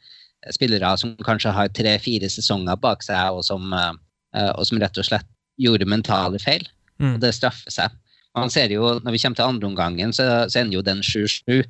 [0.51, 5.29] spillere som kanskje har tre-fire sesonger bak seg, og som, og som, rett og slett
[5.63, 6.67] gjorde mentale feil.
[6.99, 7.13] Mm.
[7.13, 7.95] Og det straffer seg.
[8.37, 11.63] Man ser jo, Når vi kommer til andreomgangen, så, så ender jo den 7-7.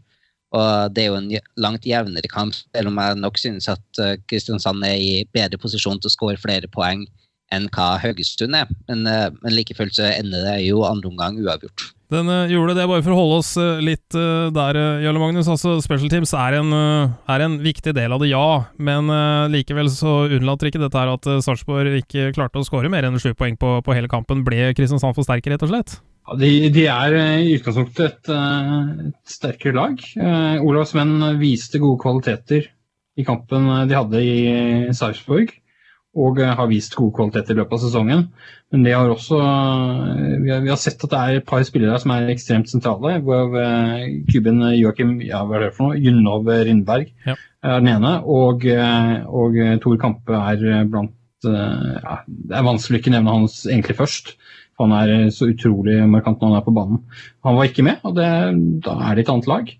[0.57, 1.29] Og det er jo en
[1.61, 6.01] langt jevnere kamp, selv om jeg nok synes at uh, Kristiansand er i bedre posisjon
[6.01, 7.05] til å skåre flere poeng
[7.53, 8.69] enn hva Haugesund er.
[8.89, 11.91] Men, uh, men like fullt så ender det jo andreomgang uavgjort.
[12.09, 13.53] Den uh, gjorde det, bare for å holde oss
[13.85, 14.17] litt
[14.57, 15.51] der, Jarle Magnus.
[15.53, 18.47] Altså, Special Teams er en, er en, viktig del av det, ja.
[18.81, 19.13] Men
[19.53, 23.35] likevel så unnlater ikke dette her at Sarpsborg ikke klarte å skåre mer enn sju
[23.37, 24.41] poeng på, på, hele kampen.
[24.47, 25.99] Ble Kristiansand for sterke, rett og slett?
[26.29, 28.29] Ja, de, de, er i utgangspunktet et,
[29.09, 30.03] et sterkere lag.
[30.61, 32.67] Olavs menn viste gode kvaliteter
[33.17, 35.55] i kampen de hadde i Sarpsborg
[36.19, 38.23] og har vist gode kvaliteter i løpet av sesongen.
[38.73, 39.37] Men det har også,
[40.43, 43.19] vi har, vi har, sett at det er et par spillere som er ekstremt sentrale.
[43.25, 43.53] hvor
[44.29, 46.01] Kuben Joakim ja, hva er det for noe?
[46.01, 47.37] Junov Rindberg ja.
[47.63, 48.15] er den ene.
[48.25, 48.65] Og,
[49.29, 51.15] og Tor Kampe er blant
[51.45, 54.33] ja, Det er vanskelig å ikke nevne hans egentlig først.
[54.79, 57.03] Han er så utrolig markant når han er på banen.
[57.47, 58.29] Han var ikke med, og det,
[58.85, 59.73] da er det et annet lag.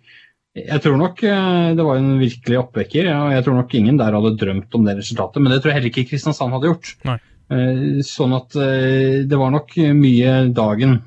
[0.58, 3.10] Jeg tror nok eh, det var en virkelig oppvekker.
[3.14, 5.42] og Jeg tror nok ingen der hadde drømt om det resultatet.
[5.42, 6.94] Men det tror jeg heller ikke Kristiansand hadde gjort.
[7.08, 7.18] Nei.
[7.50, 11.00] Eh, sånn at eh, det var nok mye dagen.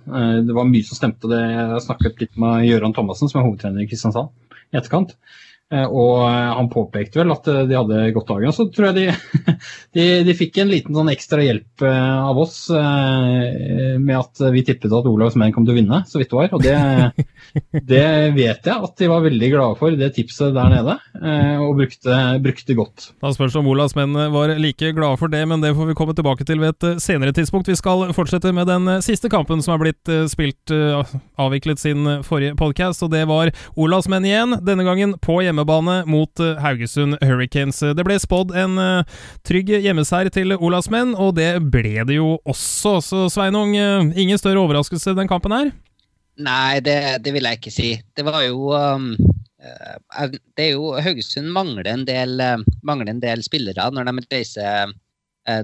[0.47, 1.31] Det var mye som stemte.
[1.31, 1.43] Det.
[1.43, 4.33] Jeg snakket litt med Gøran Thomassen, som er hovedtrener i Kristiansand,
[4.71, 5.17] i etterkant.
[5.73, 8.51] Eh, og eh, han påpekte vel at eh, de hadde godt dagen.
[8.51, 9.53] Og så tror jeg de,
[9.97, 15.07] de, de, fikk en liten sånn ekstra hjelp av oss med at vi tippet at
[15.09, 16.53] Olavs menn kom til å vinne, så vidt det var.
[16.55, 16.75] Og det,
[17.91, 18.05] det,
[18.37, 20.97] vet jeg at de var veldig glade for, det tipset der nede.
[21.63, 23.09] Og brukte, brukte godt.
[23.23, 26.17] Da spørs om Olavs menn var like glade for det, men det får vi komme
[26.17, 27.71] tilbake til ved et senere tidspunkt.
[27.71, 30.75] Vi skal fortsette med den siste kampen som er blitt spilt
[31.41, 34.59] avviklet sin forrige podkast, og det var Olavs menn igjen.
[34.65, 37.81] Denne gangen på hjemme hjemmebane mot eh, Haugesund Hurricanes.
[37.81, 39.05] Det ble spådd en uh,
[39.47, 43.01] trygg hjemmeseier til Olavsmenn, og det ble det jo også.
[43.01, 45.71] Så Sveinung, uh, ingen større overraskelse den kampen her?
[46.43, 47.93] Nei, det, det vil jeg ikke si.
[48.17, 49.15] Det var jo um,
[50.57, 52.41] Det er jo Haugesund mangler en del,
[52.83, 54.95] mangler en del spillere når de reiser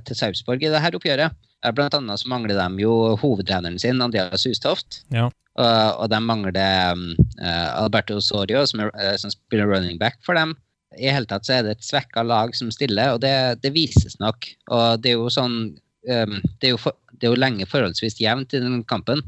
[0.06, 1.34] til Sarpsborg i dette oppgjøret.
[1.74, 5.00] Blant annet så mangler de jo hovedtreneren sin, Andreas Hustoft.
[5.10, 5.26] Ja.
[5.58, 6.58] Og, og de mangler
[6.94, 7.08] um,
[7.42, 10.54] Alberto Osorio, som, er, uh, som, spiller running back for dem.
[10.98, 14.16] I hele tatt så er det et svekka lag som stiller, og det, det vises
[14.22, 14.46] nok.
[14.70, 18.20] Og det er jo sånn um, det, er jo for, det er jo lenge forholdsvis
[18.22, 19.24] jevnt i den kampen,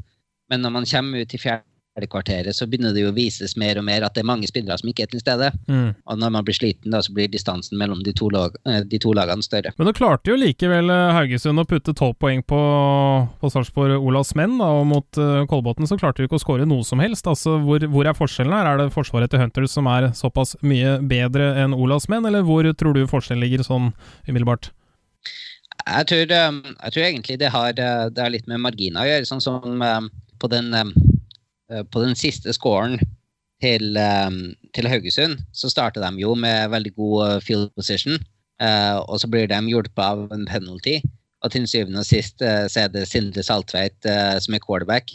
[0.51, 1.67] men når man kommer ut i fjerde
[1.99, 4.77] kvarteret, så begynner det jo å vises mer og mer at det er mange spillere
[4.79, 5.49] som ikke er til stede.
[5.67, 5.91] Mm.
[6.07, 8.99] Og når man blir sliten, da, så blir distansen mellom de to, lag, eh, de
[9.01, 9.73] to lagene større.
[9.77, 12.61] Men du klarte jo likevel eh, Haugesund å putte tolv poeng på,
[13.41, 16.67] på Sarpsborg Olavs menn, da, og mot uh, Kolbotn så klarte du ikke å skåre
[16.69, 17.27] noe som helst.
[17.27, 18.71] Altså, hvor, hvor, er forskjellen her?
[18.71, 22.67] Er det forsvaret til Hunters som er såpass mye bedre enn Olavs menn, eller hvor
[22.79, 23.91] tror du forskjellen ligger sånn
[24.29, 24.71] umiddelbart?
[25.81, 29.27] Jeg tror, jeg tror, egentlig det har, det har, litt med marginer å gjøre.
[29.27, 29.81] Sånn som
[30.41, 30.69] på den
[31.91, 32.97] på den siste scoren
[33.63, 38.17] til, um, til, Haugesund, så starter de jo med veldig god eh, field position.
[39.09, 40.99] Og så blir de hjulpet av en penalty.
[41.41, 44.05] Og til syvende og sist så er det Sindre Saltveit
[44.45, 45.09] som er quarterback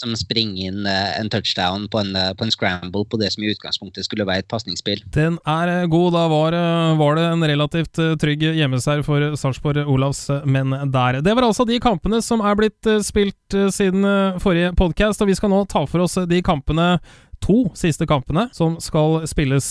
[0.00, 3.44] som springer inn uh, en touchdown på en, uh, på en, scramble på det som
[3.44, 5.02] i utgangspunktet skulle være et pasningsspill.
[5.14, 6.10] Den er uh, god.
[6.16, 6.56] Da var,
[6.98, 11.20] var, det en relativt trygg hjemmeseier for Sarpsborg Olavs menn der.
[11.24, 14.06] Det var altså de kampene som er blitt spilt siden
[14.42, 16.96] forrige podkast, og vi skal nå ta for oss de kampene
[17.40, 19.68] to siste kampene som skal spilles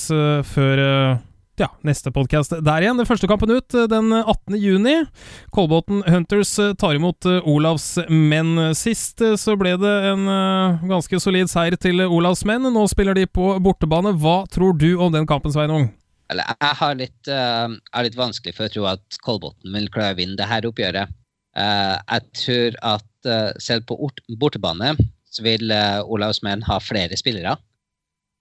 [0.50, 0.84] før
[1.60, 2.98] ja, neste podkast der igjen.
[3.00, 4.58] Den første kampen ut den 18.
[4.60, 4.96] juni.
[5.56, 8.72] Kolbotn Hunters tar imot Olavs menn.
[8.78, 10.26] Sist så ble det en
[10.90, 12.68] ganske solid seier til Olavs menn.
[12.74, 14.16] Nå spiller de på bortebane.
[14.20, 15.92] Hva tror du om den kampen, Sveinung?
[16.30, 20.20] Jeg har litt, uh, er litt vanskelig for å tro at Kolbotn vil klare å
[20.20, 21.16] vinne dette oppgjøret.
[21.58, 23.98] Uh, jeg tror at uh, selv på
[24.40, 24.94] bortebane
[25.30, 25.70] så vil
[26.10, 27.54] Olavs menn ha flere spillere.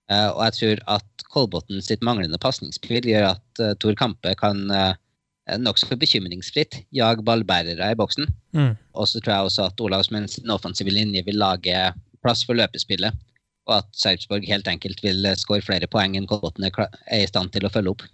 [0.08, 4.62] Uh, og jeg tror at Kolbotn sitt manglende pasningsspill gjør at uh, Tor Kampe kan
[4.72, 4.94] uh,
[5.60, 8.28] nokså bekymringsfritt jage ballbærere i boksen.
[8.56, 8.72] Mm.
[8.96, 11.90] Og så tror jeg også at Olavs sin offensive linje vil lage
[12.24, 13.12] plass for løpespillet.
[13.68, 16.72] Og at Sarpsborg helt enkelt vil skåre flere poeng enn Kolbotn er,
[17.12, 18.04] i stand til å følge opp.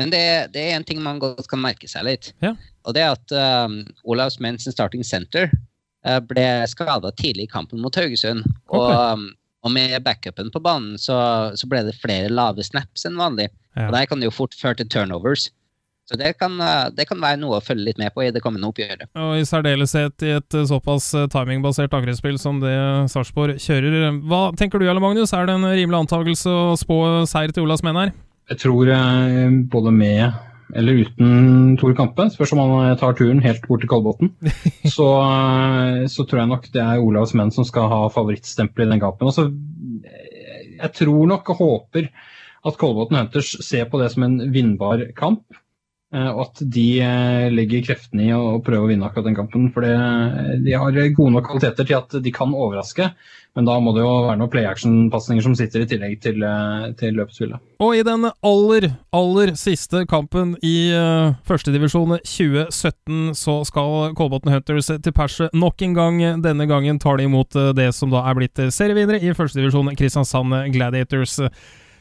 [0.00, 2.30] Men det, det er en ting man godt kan merke seg litt.
[2.44, 2.54] Ja.
[2.88, 3.34] Og det er at
[3.68, 5.50] um, Olavs starting center
[6.06, 8.46] uh, ble skada tidlig i kampen mot Haugesund.
[8.72, 9.28] Og, um,
[9.62, 11.16] og med backupen på banen så,
[11.54, 13.48] så, ble det flere lave snaps enn vanlig.
[13.76, 13.88] Ja.
[13.88, 15.48] Og Der kan det jo fort føre til turnovers.
[16.10, 18.42] Så det kan, eh, det kan, være noe å følge litt med på i det
[18.42, 19.06] kommende oppgjøret.
[19.14, 22.74] Og I særdeleshet i et eh, såpass timingbasert angrepsspill som det
[23.12, 24.10] Sarpsborg kjører.
[24.26, 25.32] Hva tenker du, Jarle Magnus?
[25.32, 26.98] Er det en rimelig antakelse å spå
[27.30, 28.14] seier til Olas menn her?
[28.50, 28.90] Jeg tror
[29.70, 34.32] både med eller uten Tor Kampe, spørs om han tar turen helt bort til Kolbotn,
[34.96, 38.94] så, eh, så, tror jeg nok det er Olavs menn som skal ha favorittstempelet i
[38.94, 39.28] den kampen.
[39.30, 39.50] Altså,
[40.82, 42.08] jeg tror nok og håper
[42.62, 45.44] at Kolbotn Hunters ser på det som en vinnbar kamp.
[46.12, 49.70] Eh, og at de eh, legger kreftene i å prøve å vinne akkurat den kampen.
[49.72, 53.08] For de har gode nok kvaliteter til at de kan overraske.
[53.52, 56.86] Men da må det jo være noen play action-pasninger som sitter i tillegg til, eh,
[57.00, 57.60] til løpsspillet.
[57.84, 64.88] Og i den aller, aller siste kampen i uh, førstedivisjon 2017 så skal Kolbotn Hunters
[64.88, 66.22] til perse nok en gang.
[66.44, 71.40] Denne gangen tar de imot det som da er blitt serievinnere i førstedivisjon, Kristiansand Gladiators.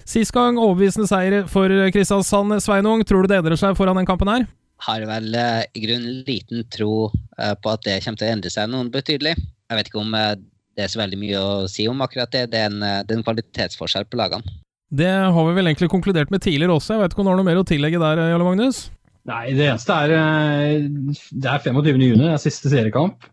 [0.07, 2.57] Sist gang overbevisende seier for Kristiansand.
[2.63, 4.47] Sveinung, tror du det endrer seg foran den kampen her?
[4.81, 8.53] Har vel uh, i grunnen liten tro uh, på at det kommer til å endre
[8.53, 9.35] seg noen betydelig.
[9.37, 10.33] Jeg vet ikke om uh,
[10.77, 12.47] det er så veldig mye å si om akkurat det.
[12.53, 14.57] Det er en, det er en kvalitetsforskjell på lagene.
[14.91, 16.95] Det har vi vel egentlig konkludert med tidligere også.
[16.95, 18.81] Jeg vet ikke om du har noe mer å tillegge der, Jarle Magnus?
[19.29, 21.91] Nei, det eneste er Det er 25.
[22.01, 23.27] juni, det er siste seriekamp.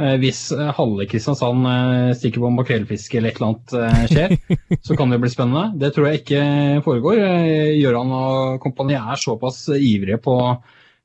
[0.00, 4.30] Eh, hvis eh, halve Kristiansand eh, stikker på makrellfiske eller et eller annet skjer,
[4.86, 5.66] så kan det bli spennende.
[5.80, 6.42] Det tror jeg ikke
[6.86, 7.20] foregår.
[7.76, 10.36] Gøran og kompani er såpass ivrige på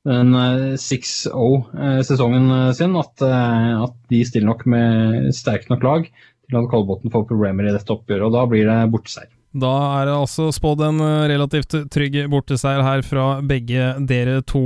[0.08, 0.32] den
[0.80, 7.26] 6-0-sesongen sin at, at, de stiller nok med sterkt nok lag til at Kolbotn får
[7.28, 8.24] problemer i dette oppgjøret.
[8.30, 9.37] og Da blir det borteseier.
[9.58, 14.62] Da er det altså spådd en eh, relativt trygg borteseier her fra begge dere to.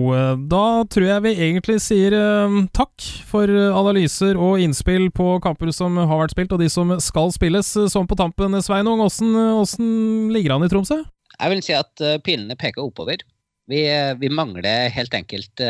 [0.50, 5.96] Da tror jeg vi egentlig sier eh, takk for analyser og innspill på kamper som
[6.00, 7.74] har vært spilt, og de som skal spilles.
[7.92, 11.02] Sånn på tampen, Sveinung, åssen ligger han i Tromsø?
[11.38, 13.24] Jeg vil si at pilene peker oppover.
[13.70, 13.86] Vi,
[14.20, 15.62] vi mangler helt enkelt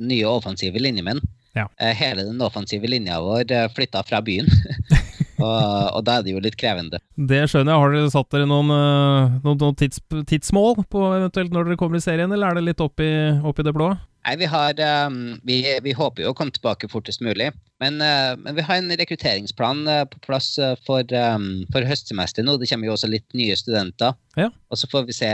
[0.00, 1.20] nye offensive linjemenn.
[1.50, 1.64] Ja.
[1.98, 4.46] hele den offensive linja vår flytta fra byen.
[5.40, 7.00] Og, og, da er det jo litt krevende.
[7.16, 7.82] Det skjønner jeg.
[7.82, 12.00] Har dere satt dere noen, eh, noen, noen tids, tidsmål på eventuelt når dere kommer
[12.00, 13.10] i serien, eller er det litt opp i,
[13.46, 13.92] opp i det blå?
[14.20, 14.76] Nei, vi, har,
[15.08, 17.48] um, vi, vi, håper jo å komme tilbake fortest mulig.
[17.80, 20.50] Men, uh, men vi har en rekrutteringsplan uh, på plass
[20.84, 22.58] for, um, for høstsemesteret nå.
[22.60, 24.12] Det kommer jo også litt nye studenter.
[24.36, 24.50] Ja.
[24.68, 25.32] Og så får vi se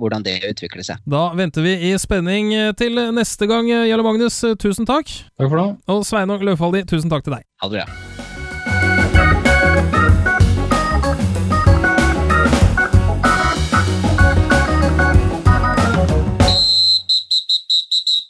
[0.00, 1.04] hvordan det utvikler seg.
[1.04, 3.68] Da venter vi i spenning til neste gang.
[3.68, 5.12] Jarle Magnus, tusen takk.
[5.36, 5.70] Takk for det.
[5.92, 7.48] Og Sveinung Løvfaldi, tusen takk til deg.
[7.60, 8.21] Ha det bra.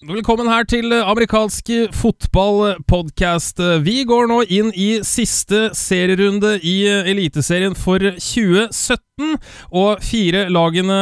[0.03, 3.61] Velkommen her til amerikansk fotballpodkast.
[3.87, 9.37] Vi går nå inn i siste serierunde i Eliteserien for 2017,
[9.71, 10.99] og fire lagene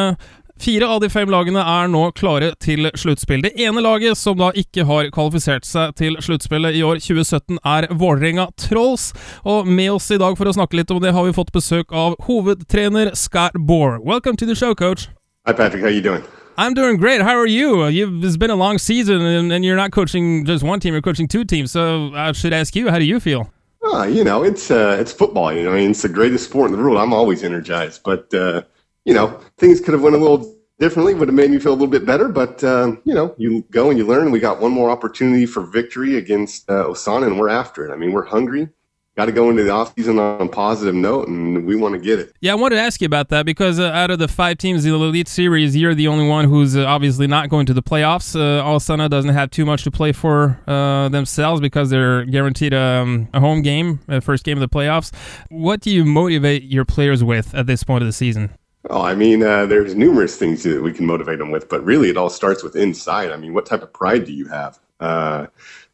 [0.60, 3.40] Fire av de fem lagene er nå klare til sluttspill.
[3.46, 7.86] Det ene laget som da ikke har kvalifisert seg til sluttspillet i år 2017, er
[7.96, 9.14] Vålerenga Trolls.
[9.48, 11.96] Og med oss i dag for å snakke litt om det, har vi fått besøk
[11.96, 13.96] av hovedtrener Scott Bohr.
[14.04, 15.08] Welcome to the show, coach.
[15.48, 15.80] Hi, Patrick.
[15.80, 16.28] How you doing?
[16.60, 17.22] I'm doing great.
[17.22, 17.86] How are you?
[17.86, 21.00] You've, it's been a long season, and, and, you're not coaching just one team; you're
[21.00, 21.72] coaching two teams.
[21.72, 23.50] So I should ask you, how do you feel?
[23.82, 25.50] Oh, you know, it's uh, it's football.
[25.54, 26.98] You know, I mean, it's the greatest sport in the world.
[26.98, 28.60] I'm always energized, but uh,
[29.06, 31.14] you know, things could have went a little differently.
[31.14, 33.88] Would have made me feel a little bit better, but uh, you know, you go
[33.88, 34.30] and you learn.
[34.30, 37.90] We got one more opportunity for victory against uh, Osana, and we're after it.
[37.90, 38.68] I mean, we're hungry
[39.20, 42.18] got to go into the offseason on a positive note, and we want to get
[42.18, 42.34] it.
[42.40, 44.86] Yeah, I wanted to ask you about that because uh, out of the five teams
[44.86, 47.82] in the Elite Series, you're the only one who's uh, obviously not going to the
[47.82, 48.34] playoffs.
[48.34, 53.28] Uh, Alsana doesn't have too much to play for uh, themselves because they're guaranteed um,
[53.34, 55.14] a home game, a first game of the playoffs.
[55.50, 58.50] What do you motivate your players with at this point of the season?
[58.88, 62.08] Oh, I mean, uh, there's numerous things that we can motivate them with, but really
[62.08, 63.32] it all starts with inside.
[63.32, 64.78] I mean, what type of pride do you have?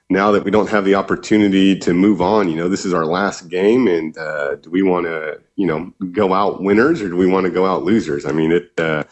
[0.09, 3.05] Now that we don't have the opportunity to move on, you know, this is our
[3.05, 7.16] last game, and uh, do we want to, you know, go out winners or do
[7.16, 8.25] we want to go out losers?
[8.25, 9.03] I mean, it uh,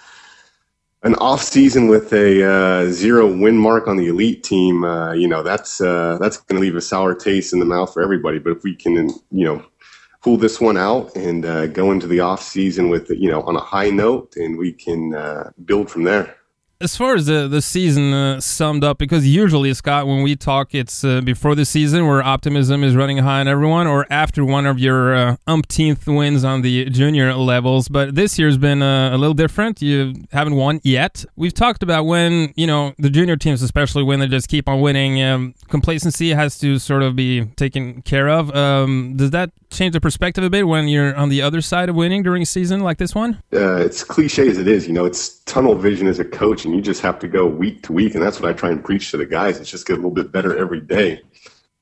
[1.02, 5.26] an off season with a uh, zero win mark on the elite team, uh, you
[5.26, 8.38] know, that's uh, that's going to leave a sour taste in the mouth for everybody.
[8.38, 9.66] But if we can, you know,
[10.22, 13.57] pull this one out and uh, go into the off season with, you know, on
[13.57, 15.12] a high note, and we can
[15.64, 16.37] build from there
[16.85, 20.75] as far as the the season uh, summed up, because usually Scott, when we talk,
[20.75, 24.66] it's uh, before the season where optimism is running high on everyone, or after one
[24.66, 27.88] of your uh, umpteenth wins on the junior levels.
[27.88, 29.81] But this year's been uh, a little different.
[29.81, 31.25] You haven't won yet.
[31.37, 34.83] We've talked about when you know the junior teams, especially when they just keep on
[34.83, 38.55] winning, um, complacency has to sort of be taken care of.
[38.55, 41.96] Um, does that change the perspective a bit when you're on the other side of
[41.96, 43.42] winning during a season like this one?
[43.52, 46.74] Uh, it's cliche as it is, you know, it's tunnel vision as a coach, and
[46.74, 49.10] you just have to go week to week, and that's what I try and preach
[49.10, 49.60] to the guys.
[49.60, 51.20] It's just get a little bit better every day.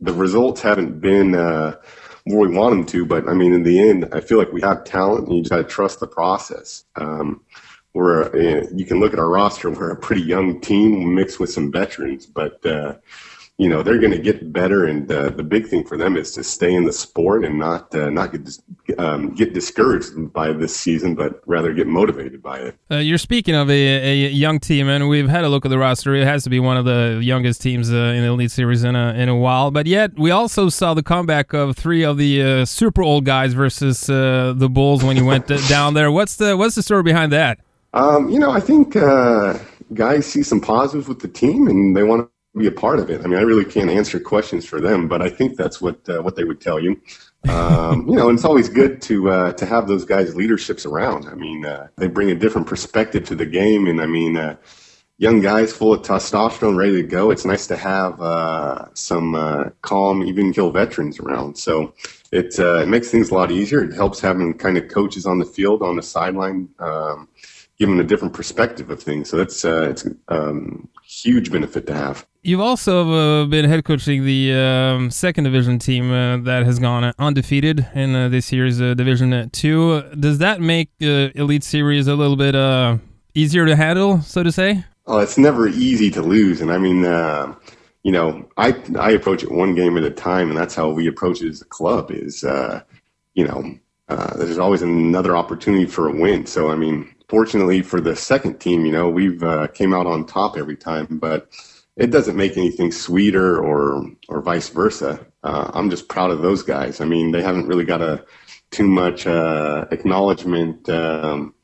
[0.00, 1.76] The results haven't been uh,
[2.24, 4.60] where we want them to, but I mean, in the end, I feel like we
[4.62, 6.84] have talent, and you just got to trust the process.
[6.96, 7.42] Um,
[7.94, 11.52] we're uh, you can look at our roster; we're a pretty young team mixed with
[11.52, 12.94] some veterans, but uh,
[13.58, 16.32] you know they're going to get better, and uh, the big thing for them is
[16.32, 20.74] to stay in the sport and not uh, not get um, get discouraged by this
[20.74, 22.76] season, but rather get motivated by it.
[22.90, 25.78] Uh, you're speaking of a, a, young team, and we've had a look at the
[25.78, 26.14] roster.
[26.14, 28.96] It has to be one of the youngest teams uh, in the Elite Series in
[28.96, 29.70] a in a while.
[29.70, 33.52] But yet, we also saw the comeback of three of the uh, super old guys
[33.52, 36.10] versus uh, the Bulls when you went down there.
[36.10, 37.60] What's the what's the story behind that?
[37.92, 38.94] Um, you know, I think
[39.94, 43.08] guys see some positives with the team, and they want to be a part of
[43.10, 43.22] it.
[43.22, 46.20] I mean, I really can't answer questions for them, but I think that's what uh,
[46.20, 47.00] what they would tell you.
[47.48, 51.26] Um, you know, and it's always good to uh, to have those guys leaderships around.
[51.26, 54.56] I mean, uh, they bring a different perspective to the game, and I mean, uh,
[55.16, 57.30] young guys full of testosterone, ready to go.
[57.30, 61.56] It's nice to have uh, some uh, calm, even kill veterans around.
[61.56, 61.94] So
[62.32, 63.82] it it makes things a lot easier.
[63.82, 66.68] It helps having kind of coaches on the field, on the sideline.
[66.78, 67.28] Um,
[67.80, 69.28] a different perspective of things.
[69.28, 72.26] So that's uh, it's um, huge benefit to have.
[72.44, 77.14] You've also uh, been head coaching the um, second division team uh, that has gone
[77.16, 80.02] undefeated in uh, this year's uh, Division Two.
[80.18, 82.98] Does that make the Elite Series a little bit uh,
[83.34, 84.84] easier to handle, so to say?
[85.06, 87.54] Oh, it's never easy to lose, and I mean, uh,
[88.02, 91.06] you know, I I approach it one game at a time, and that's how we
[91.06, 92.10] approach it as a club.
[92.10, 93.72] Is you know,
[94.08, 96.46] there's always another opportunity for a win.
[96.46, 100.56] So I mean, fortunately for the second team, you know, we've came out on top
[100.56, 101.48] every time, but
[101.96, 105.26] it doesn't make anything sweeter or or vice versa.
[105.42, 107.00] Uh, I'm just proud of those guys.
[107.00, 108.24] I mean, they haven't really got a
[108.70, 111.54] too much uh, acknowledgement um,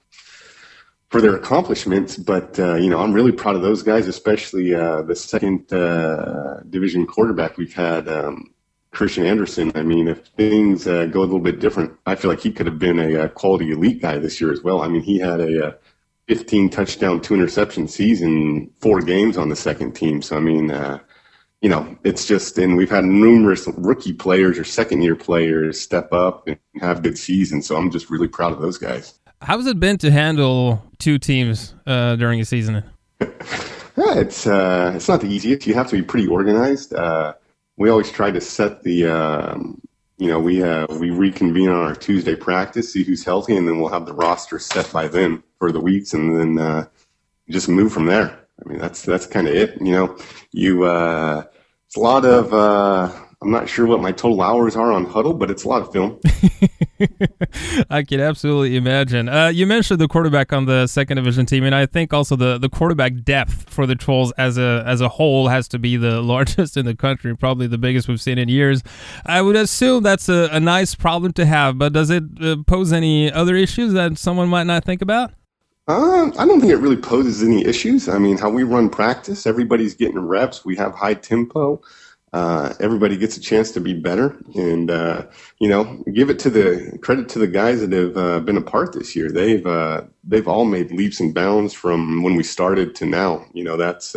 [1.08, 5.02] for their accomplishments, but uh, you know, I'm really proud of those guys, especially uh,
[5.02, 8.08] the second uh, division quarterback we've had.
[8.08, 8.52] Um,
[8.90, 9.70] Christian Anderson.
[9.74, 12.66] I mean, if things uh, go a little bit different, I feel like he could
[12.66, 14.80] have been a, a quality elite guy this year as well.
[14.80, 15.74] I mean, he had a, a
[16.28, 20.20] 15 touchdown, two interception season, four games on the second team.
[20.20, 20.98] So, I mean, uh,
[21.62, 26.12] you know, it's just, and we've had numerous rookie players or second year players step
[26.12, 27.66] up and have good seasons.
[27.66, 29.18] So I'm just really proud of those guys.
[29.40, 32.84] How's it been to handle two teams uh, during a season?
[33.20, 33.28] yeah,
[33.96, 35.66] it's uh, it's not the easiest.
[35.66, 36.92] You have to be pretty organized.
[36.92, 37.34] Uh,
[37.76, 39.80] we always try to set the um,
[40.18, 43.78] you know, we uh, we reconvene on our Tuesday practice, see who's healthy, and then
[43.78, 46.86] we'll have the roster set by then for the weeks, and then uh,
[47.48, 48.38] just move from there.
[48.64, 49.80] I mean, that's that's kind of it.
[49.80, 50.18] You know,
[50.52, 51.44] you uh,
[51.86, 55.32] it's a lot of uh, I'm not sure what my total hours are on Huddle,
[55.32, 56.18] but it's a lot of film.
[57.90, 59.28] I can absolutely imagine.
[59.28, 62.58] Uh, you mentioned the quarterback on the second division team, and I think also the,
[62.58, 66.20] the quarterback depth for the Trolls as a as a whole has to be the
[66.34, 68.82] largest in the country, probably the biggest we've seen in years.
[69.24, 72.92] I would assume that's a, a nice problem to have, but does it uh, pose
[72.92, 75.32] any other issues that someone might not think about?
[75.88, 78.08] Uh, I don't think it really poses any issues.
[78.08, 80.64] I mean, how we run practice, everybody's getting reps.
[80.64, 81.80] We have high tempo
[82.32, 85.24] uh, everybody gets a chance to be better, and uh,
[85.60, 88.62] you know, give it to the credit to the guys that have uh, been a
[88.62, 89.32] part this year.
[89.32, 93.46] They've uh, they've all made leaps and bounds from when we started to now.
[93.54, 94.14] You know, that's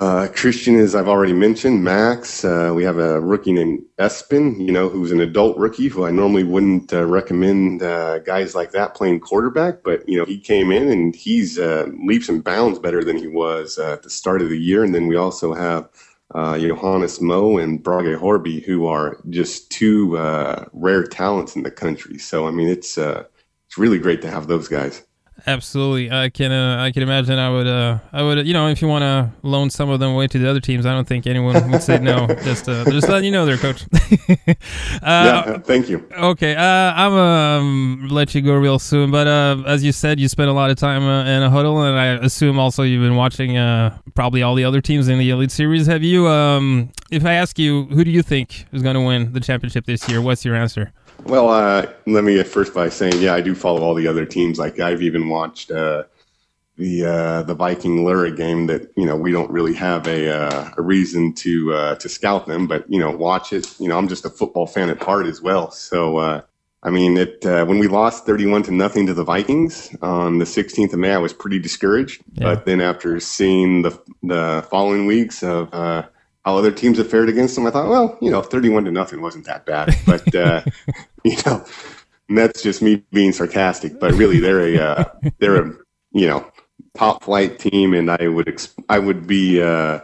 [0.00, 1.82] uh, uh, Christian, as I've already mentioned.
[1.84, 4.58] Max, we have a rookie named Espin.
[4.64, 9.20] You know, who's an adult rookie who I normally wouldn't recommend guys like that playing
[9.20, 13.28] quarterback, but you know, he came in and he's leaps and bounds better than he
[13.28, 14.84] was at the start of the year.
[14.84, 15.88] And then we also have
[16.34, 21.70] uh, Johannes Mo and Brage Horby, who are just two uh, rare talents in the
[21.70, 22.18] country.
[22.18, 23.24] So I mean, it's uh,
[23.66, 25.04] it's really great to have those guys.
[25.48, 26.52] Absolutely, I can.
[26.52, 27.38] Uh, I can imagine.
[27.38, 27.66] I would.
[27.66, 28.46] Uh, I would.
[28.46, 30.84] You know, if you want to loan some of them away to the other teams,
[30.84, 32.26] I don't think anyone would say no.
[32.44, 33.84] just, uh, just letting you know, there, coach.
[33.92, 34.54] uh,
[35.02, 35.58] yeah.
[35.58, 36.06] Thank you.
[36.12, 36.54] Okay.
[36.54, 40.50] Uh, I'm um let you go real soon, but uh, as you said, you spent
[40.50, 43.56] a lot of time uh, in a huddle, and I assume also you've been watching
[43.56, 45.86] uh, probably all the other teams in the Elite Series.
[45.86, 46.28] Have you?
[46.28, 49.86] Um, if I ask you, who do you think is going to win the championship
[49.86, 50.20] this year?
[50.20, 50.92] What's your answer?
[51.24, 54.24] Well, uh, let me get first by saying, yeah, I do follow all the other
[54.24, 54.58] teams.
[54.58, 56.04] Like I've even watched uh,
[56.76, 58.66] the uh, the Viking Lura game.
[58.66, 62.46] That you know we don't really have a uh, a reason to uh, to scout
[62.46, 63.78] them, but you know watch it.
[63.80, 65.70] You know I'm just a football fan at heart as well.
[65.70, 66.42] So uh,
[66.82, 70.92] I mean, it when we lost 31 to nothing to the Vikings on the 16th
[70.92, 72.22] of May, I was pretty discouraged.
[72.34, 72.54] Yeah.
[72.54, 75.74] But then after seeing the the following weeks of
[76.48, 79.20] how other teams have fared against them, I thought, well, you know, 31 to nothing
[79.20, 79.94] wasn't that bad.
[80.06, 80.62] But, uh,
[81.24, 81.62] you know,
[82.30, 84.00] that's just me being sarcastic.
[84.00, 85.04] But really, they're a, uh,
[85.40, 85.72] they're a,
[86.12, 86.50] you know,
[86.96, 87.92] top flight team.
[87.92, 90.00] And I would, ex- I would be uh,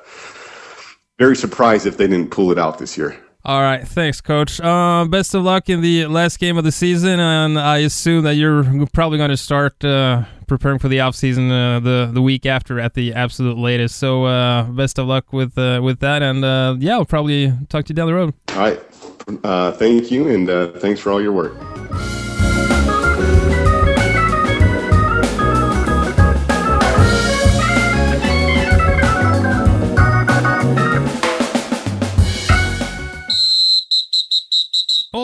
[1.19, 3.19] very surprised if they didn't pull it out this year.
[3.47, 4.61] All right, thanks, coach.
[4.61, 8.37] Uh, best of luck in the last game of the season, and I assume that
[8.37, 12.47] you're probably going to start uh, preparing for the off season uh, the the week
[12.47, 13.97] after at the absolute latest.
[13.97, 17.85] So, uh, best of luck with uh, with that, and uh, yeah, I'll probably talk
[17.87, 18.35] to you down the road.
[18.51, 18.81] All right,
[19.77, 22.14] thank you, and thanks for all your work.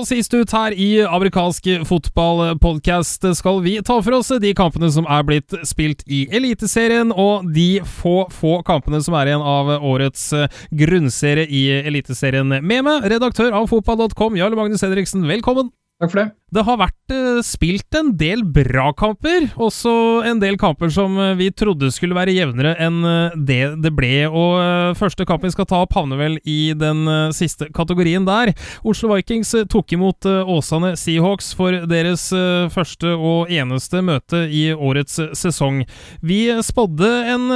[0.00, 5.04] Og sist ut her i amerikansk fotballpodkast skal vi ta for oss de kampene som
[5.04, 10.24] er blitt spilt i Eliteserien, og de få, få kampene som er igjen av årets
[10.72, 12.48] grunnserie i Eliteserien.
[12.48, 15.68] Med meg, redaktør av fotball.com, Jarle Magnus Henriksen, velkommen!
[16.00, 16.30] Takk for det.
[16.50, 19.92] Det har vært uh, spilt en del bra kamper, også
[20.26, 24.24] en del kamper som uh, vi trodde skulle være jevnere enn uh, det det ble.
[24.26, 27.04] Og første kamp vi skal ta opp, havner vel i den
[27.36, 28.54] siste kategorien der.
[28.86, 32.28] Oslo Vikings tok imot Åsane Seahawks for deres
[32.74, 35.84] første og eneste møte i årets sesong.
[36.24, 37.46] Vi spådde en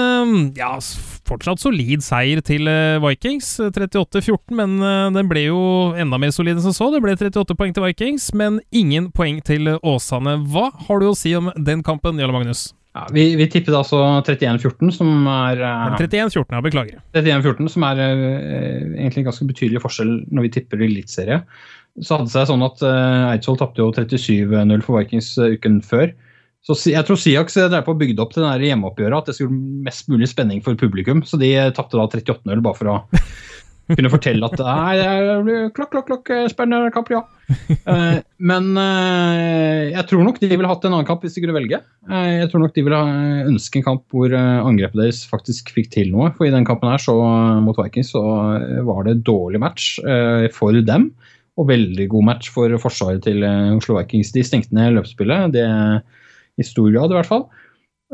[0.58, 0.74] ja,
[1.28, 2.68] fortsatt solid seier til
[3.04, 4.76] Vikings, 38-14, men
[5.16, 5.60] den ble jo
[6.00, 6.90] enda mer solid enn som så.
[6.92, 10.38] Det ble 38 poeng til Vikings, men ingen poeng til Åsane.
[10.52, 12.68] Hva har du å si om den kampen, Jarle Magnus?
[12.94, 17.00] Ja, vi, vi tippet altså 31-14, som er uh, 31-14, ja, beklager.
[17.16, 21.40] 31-14, Som er egentlig en ganske betydelig forskjell når vi tipper eliteserie.
[21.98, 26.14] Så hadde det seg sånn at Eidsvoll tapte jo 37-0 for Vikings uken før.
[26.64, 30.08] Så jeg tror Siax drev på bygde opp til det hjemmeoppgjøret at det skulle mest
[30.08, 31.20] mulig spenning for publikum.
[31.28, 32.94] Så de tapte da 38-0 bare for å
[33.98, 37.20] kunne fortelle at nei, det blir klokk, klokk, klokk, spennende kamp, ja.
[37.84, 41.82] Uh, men jeg tror nok de ville hatt en annen kamp hvis de kunne velge.
[42.08, 43.02] Jeg tror nok de ville
[43.50, 46.32] ønske en kamp hvor angrepet deres faktisk fikk til noe.
[46.38, 47.18] For i den kampen her så,
[47.60, 48.24] mot Vikings så
[48.88, 49.98] var det dårlig match
[50.56, 51.10] for dem.
[51.60, 54.32] Og veldig god match for forsvaret til Oslo Vikings.
[54.32, 55.68] De stengte ned løpsspillet, det
[56.60, 57.46] i stor grad i hvert fall.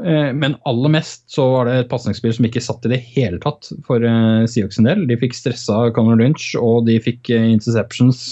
[0.05, 3.41] Eh, men aller mest så var det et pasningsspill som ikke satt i det hele
[3.43, 5.05] tatt for uh, Seahawks en del.
[5.11, 8.23] De fikk stressa Conor Lynch, og de fikk uh, interceptions.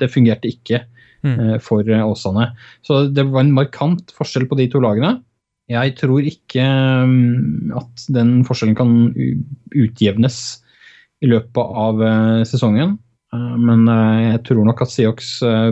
[0.00, 0.82] Det fungerte ikke
[1.26, 2.50] uh, for Åsane.
[2.86, 5.18] Så det var en markant forskjell på de to lagene.
[5.70, 8.92] Jeg tror ikke um, at den forskjellen kan
[9.74, 10.38] utjevnes
[11.24, 12.02] i løpet av
[12.46, 12.98] sesongen.
[13.34, 13.88] Men
[14.22, 15.30] jeg tror nok at Seahawks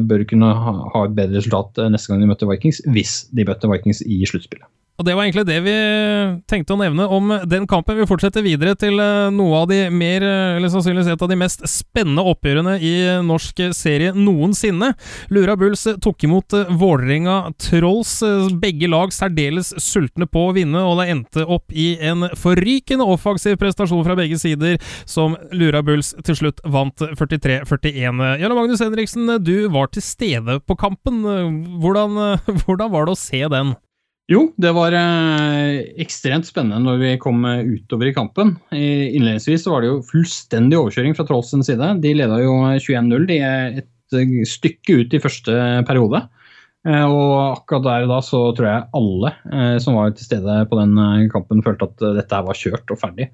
[0.09, 4.03] bør kunne ha et bedre resultat neste gang de møter Vikings, hvis de møter Vikings
[4.03, 4.67] i sluttspillet.
[4.95, 5.73] Og Det var egentlig det vi
[6.47, 7.97] tenkte å nevne om den kampen.
[7.99, 11.39] Vi fortsetter videre til eh, noe av de mer, eh, eller sannsynligvis et av de
[11.39, 12.93] mest spennende oppgjørene i
[13.27, 14.93] norsk serie noensinne.
[15.35, 18.21] Lura Bulls tok imot eh, Vålerenga Trolls.
[18.63, 23.59] Begge lag særdeles sultne på å vinne, og det endte opp i en forrykende offensiv
[23.59, 24.79] prestasjon fra begge sider,
[25.11, 28.23] som Lura Bulls til slutt vant 43-41.
[28.39, 31.25] Jarle Magnus Henriksen, du var til stede på kampen.
[31.83, 33.75] Hvordan, hvordan var det å se den?
[34.33, 38.55] Jo, det var eh, ekstremt spennende når vi kom eh, utover i kampen.
[38.73, 41.91] Innledningsvis var det jo fullstendig overkjøring fra Trolls side.
[42.01, 45.59] De leda jo 21-0 de er et eh, stykke ut i første
[45.89, 46.25] periode.
[46.85, 50.57] Eh, og akkurat der og da så tror jeg alle eh, som var til stede
[50.69, 53.31] på den eh, kampen, følte at dette var kjørt og ferdig.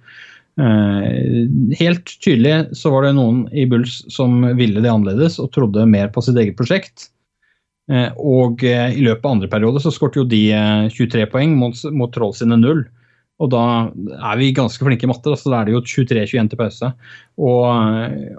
[1.78, 6.11] helt tydelig så var det noen i Bulls som ville det annerledes og trodde mer
[6.12, 7.07] på sitt eget prosjekt.
[7.91, 10.45] Eh, og eh, i løpet av andre periode så skåret jo de
[10.95, 12.84] 23 eh, poeng mot, mot Troll sine null.
[13.41, 16.61] Og da er vi ganske flinke i matte, så da er det jo 23-21 til
[16.61, 16.91] pause.
[17.41, 17.64] Og,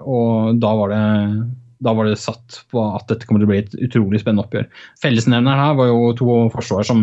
[0.06, 1.02] og, da var det
[1.82, 4.68] da var det satt på at dette kommer til å bli et utrolig spennende oppgjør.
[5.02, 7.00] Fellesnevneren her var jo to forsvar som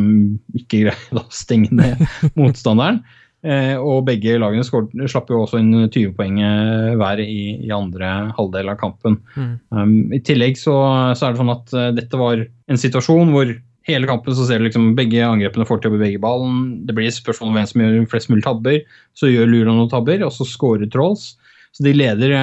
[0.55, 2.05] ikke greide å stenge ned
[2.39, 3.01] motstanderen.
[3.39, 8.33] Eh, og begge lagene slapp jo også inn 20 poeng eh, hver i, i, andre
[8.35, 9.15] halvdel av kampen.
[9.37, 9.53] Mm.
[9.71, 10.75] Um, I tillegg så,
[11.15, 13.53] så, er det sånn at uh, dette var en situasjon hvor
[13.87, 16.81] hele kampen så ser du liksom begge angrepene får til å bevege ballen.
[16.85, 18.81] Det blir spørsmål om hvem som gjør flest mulig tabber.
[19.17, 21.31] Så gjør Lura noen tabber, og så scorer Trolls.
[21.73, 22.33] Så de leder,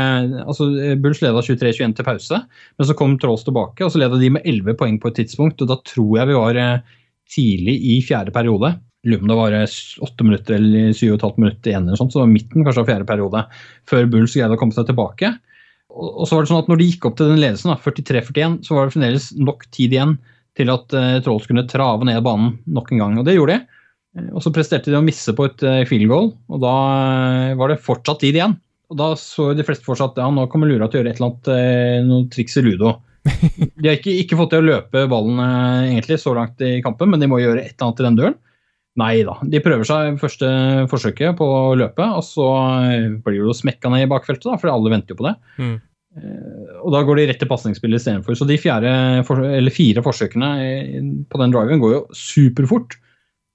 [0.47, 0.68] altså
[1.03, 2.38] Bulls leda 23-21 til pause,
[2.78, 5.61] men så kom Trolls tilbake, og så leda de med 11 poeng på et tidspunkt.
[5.61, 6.61] og Da tror jeg vi var
[7.34, 8.70] tidlig i fjerde periode.
[9.07, 9.57] Lurer på om det var
[10.07, 12.66] åtte minutter eller syv og et halvt minutt igjen, eller sånt, så det var midten
[12.66, 13.42] kanskje av fjerde periode,
[13.86, 15.30] før Bulls greide å komme seg tilbake.
[15.96, 18.76] Og så var det sånn at når de gikk opp til den ledelsen, 43-41, så
[18.76, 20.16] var det fremdeles nok tid igjen
[20.57, 23.16] til at uh, Trolls kunne trave ned banen nok en gang.
[23.20, 23.80] Og det gjorde de.
[24.16, 26.76] Eh, og så presterte de å misse på et uh, field goal, og da
[27.52, 28.57] uh, var det fortsatt tid igjen.
[28.92, 31.14] Og da så de fleste for seg at ja, nå kommer Lura til å gjøre
[31.14, 32.92] et eller annet noe triks i ludo.
[33.80, 37.18] De har ikke, ikke, fått til å løpe ballen egentlig så langt i kampen, men
[37.18, 38.36] de må gjøre et eller annet i den døren.
[38.97, 39.36] Nei da.
[39.44, 40.49] De prøver seg første
[40.88, 42.47] forsøket på å løpe, og så
[43.24, 45.34] blir det jo smekka ned i bakfeltet, da, for alle venter jo på det.
[45.61, 45.74] Mm.
[46.16, 48.38] Eh, og da går de rett til pasningsspillet istedenfor.
[48.38, 48.92] Så de fjerde,
[49.74, 50.51] fire forsøkene
[51.28, 52.97] på den driven går jo superfort,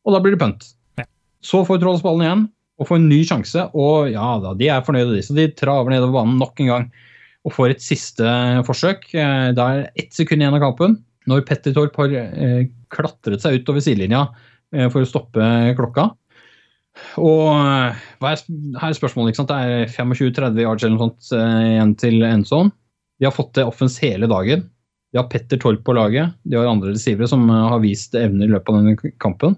[0.06, 0.68] og da blir det punt.
[1.02, 1.08] Ja.
[1.46, 2.44] Så får Trolls ballen igjen
[2.82, 5.24] og får en ny sjanse, og ja da, de er fornøyde, de.
[5.26, 6.88] Så de traver nedover banen nok en gang
[7.46, 8.30] og får et siste
[8.68, 9.10] forsøk.
[9.18, 11.00] Eh, det er ett sekund igjen av kampen.
[11.30, 15.46] Når Petter Torp har eh, klatret seg utover sidelinja Eh, for å stoppe
[15.78, 16.10] klokka.
[17.22, 18.44] Og eh, er,
[18.82, 19.52] her er spørsmålet, ikke sant?
[19.52, 22.74] Det er 25-30 yards eller noe sånt eh, igjen til endzone.
[23.22, 24.66] De har fått det offens hele dagen.
[25.12, 26.34] De har Petter Torp på laget.
[26.48, 29.58] De har andre receivere som har vist evner i løpet av denne kampen.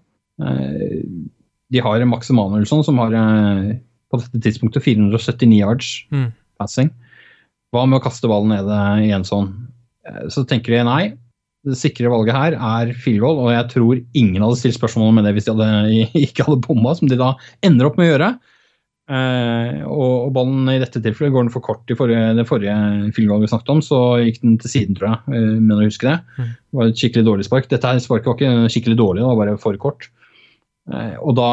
[1.72, 6.26] De har Max Emanuelsson som har på dette tidspunktet 479 yards mm.
[6.60, 6.90] passing.
[7.72, 9.54] Hva med å kaste ballen ned i en sånn?
[10.34, 11.04] Så tenker de nei,
[11.64, 15.36] det sikre valget her er Filvold, og jeg tror ingen hadde stilt spørsmål med det
[15.38, 17.34] hvis de hadde, ikke hadde bomma, som de da
[17.66, 18.34] ender opp med å gjøre.
[19.12, 22.76] Eh, og, ballen i dette tilfellet går den for kort i forrige, det forrige
[23.16, 25.36] filmvalget vi snakket om, så gikk den til siden, tror jeg.
[25.36, 26.18] Eh, men å huske det.
[26.38, 26.52] Mm.
[26.52, 27.72] Det var et skikkelig dårlig spark.
[27.72, 30.10] Dette her sparket var ikke skikkelig dårlig, det var bare for kort.
[30.92, 31.50] Eh, og da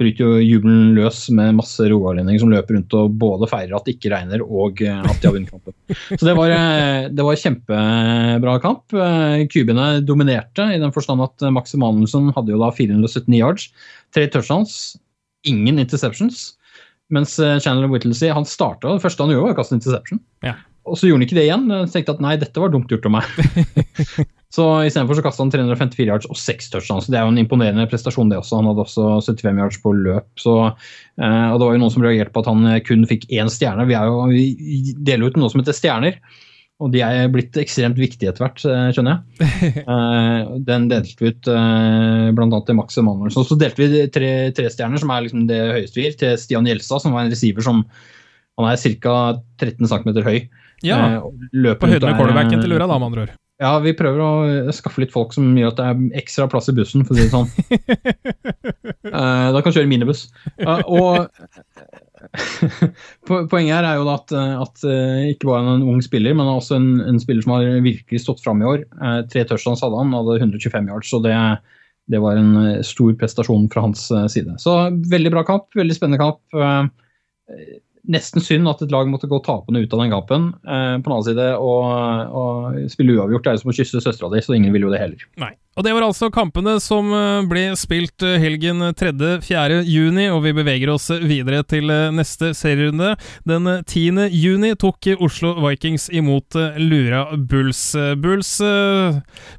[0.00, 3.98] bryter jo jubelen løs med masse rogalendinger som løper rundt og både feirer at det
[3.98, 5.76] ikke regner og eh, at de har vunnet kampen.
[6.08, 8.96] Så det var, eh, det var kjempebra kamp.
[9.52, 13.68] Kubiene dominerte i den forstand at Max Emanuelsen hadde jo da 479 yards,
[14.16, 14.96] tre touchdowns,
[15.44, 16.52] ingen interceptions.
[17.12, 20.22] Mens Chandler Whittlesey han starta, det første han gjorde, var å kaste interception.
[20.46, 20.56] Ja.
[20.88, 21.68] Og så gjorde han ikke det igjen.
[21.68, 24.30] Jeg tenkte at nei, dette var dumt gjort av meg.
[24.52, 27.08] Så Istedenfor så kasta han 354 yards og 6 touchdowns.
[27.08, 28.58] Det er jo en imponerende prestasjon, det også.
[28.60, 30.28] Han hadde også 75 yards på løp.
[30.40, 30.56] Så,
[31.16, 33.88] eh, og det var jo noen som reagerte på at han kun fikk én stjerne.
[33.88, 36.20] Vi, jo, vi deler ut noe som heter stjerner.
[36.82, 39.72] Og de er blitt ekstremt viktige etter hvert, eh, skjønner jeg.
[39.92, 42.62] Eh, den delte vi ut bl.a.
[42.66, 43.46] til Max Emanuelsen.
[43.48, 46.68] Så, delte vi tre, tre stjerner, som er liksom det høyeste vi gir, til Stian
[46.68, 47.86] Gjelstad, som var en receiver som
[48.60, 49.14] han er ca.
[49.62, 50.42] 13 cm høy.
[50.84, 53.38] Ja, på høyden med quarterbacken til Lura, da, med andre ord.
[53.62, 56.74] Ja, vi prøver å skaffe litt folk som gjør at det er ekstra plass i
[56.74, 57.50] bussen, for å si det sånn.
[59.12, 60.24] uh, da kan kjøre minibuss.
[60.58, 61.28] Uh, og
[63.52, 66.88] poenget her er jo at, at uh, ikke bare en ung spiller, men også en,
[67.06, 68.82] en spiller som har virkelig stått fram i år.
[69.30, 71.36] tre touchdowns hadde han, hadde 125 yards, så det,
[72.10, 74.58] det var en stor prestasjon fra hans side.
[74.62, 74.74] Så
[75.12, 76.42] veldig bra kamp, veldig spennende kamp
[78.10, 80.48] nesten synd at et lag måtte gå tapende ut av den gapen.
[80.66, 81.74] Eh, på den annen side, å
[82.92, 85.28] spille uavgjort er jo som å kysse søstera di, så ingen vil jo det heller.
[85.42, 85.54] Nei.
[85.72, 89.78] Og det var altså kampene som eh, ble spilt eh, helgen 3.-4.
[89.88, 93.14] juni, og vi beveger oss videre til eh, neste serierunde.
[93.48, 94.26] Den 10.
[94.36, 97.80] juni tok Oslo Vikings imot Lura Bulls.
[98.20, 98.50] Bulls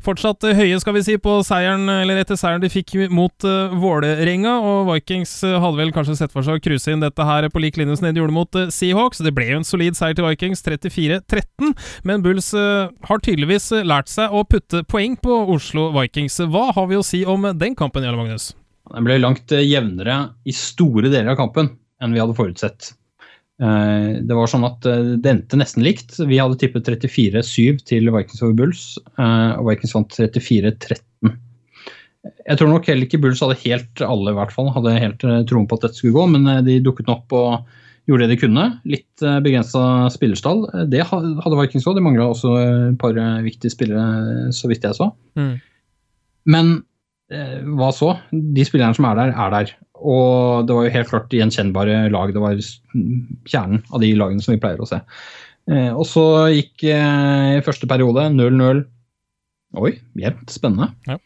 [0.05, 3.45] fortsatt høye, skal vi si, på seieren, eller etter seieren de fikk mot
[3.81, 7.63] Vålerenga, og Vikings hadde vel kanskje sett for seg å cruise inn dette her på
[7.63, 9.23] lik linje som de gjorde mot Seahawks.
[9.25, 11.73] Det ble jo en solid seier til Vikings, 34-13,
[12.07, 16.02] men Bulls har tydeligvis lært seg å putte poeng på Oslo Vikings.
[16.03, 16.41] Vikings.
[16.51, 18.51] Hva har vi å si om den kampen, Jarle Magnus?
[18.91, 21.71] Den ble langt eh, jevnere i store deler av kampen
[22.03, 22.91] enn vi hadde forutsett.
[23.63, 26.17] Eh, det var sånn at eh, det endte nesten likt.
[26.19, 28.83] Vi hadde tippet 34-7 til Vikings over Bulls,
[29.15, 31.37] og Vikings vant 34-13.
[32.23, 35.65] Jeg tror nok heller ikke Bulls hadde helt alle i hvert fall, hadde helt troen
[35.67, 37.65] på at dette skulle gå, men de dukket opp og
[38.07, 38.63] gjorde det de kunne.
[38.87, 40.65] Litt begrensa spillerstall.
[40.91, 41.97] Det hadde Vikings òg.
[41.99, 45.09] De mangla også et par viktige spillere, så vidt jeg så.
[45.39, 45.55] Mm.
[46.49, 46.75] Men
[47.31, 48.13] eh, hva så?
[48.31, 49.73] De spillerne som er der, er der.
[50.03, 52.33] Og det var jo helt klart gjenkjennbare lag.
[52.35, 52.59] Det var
[53.49, 54.99] kjernen av de lagene som vi pleier å se.
[55.71, 58.83] Eh, og så gikk eh, første periode 0-0.
[59.83, 60.49] Oi, jevnt.
[60.53, 60.91] Spennende.
[61.09, 61.19] Ja.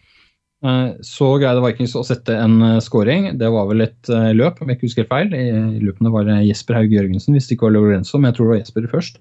[1.06, 3.28] Så greide Vikings å sette en scoring.
[3.38, 5.30] Det var vel et løp, om jeg ikke husker feil.
[5.38, 8.48] I løpene var det Jesper Haug Jørgensen, hvis det ikke var Lorenzo, men jeg tror
[8.48, 9.20] det var Jesper først.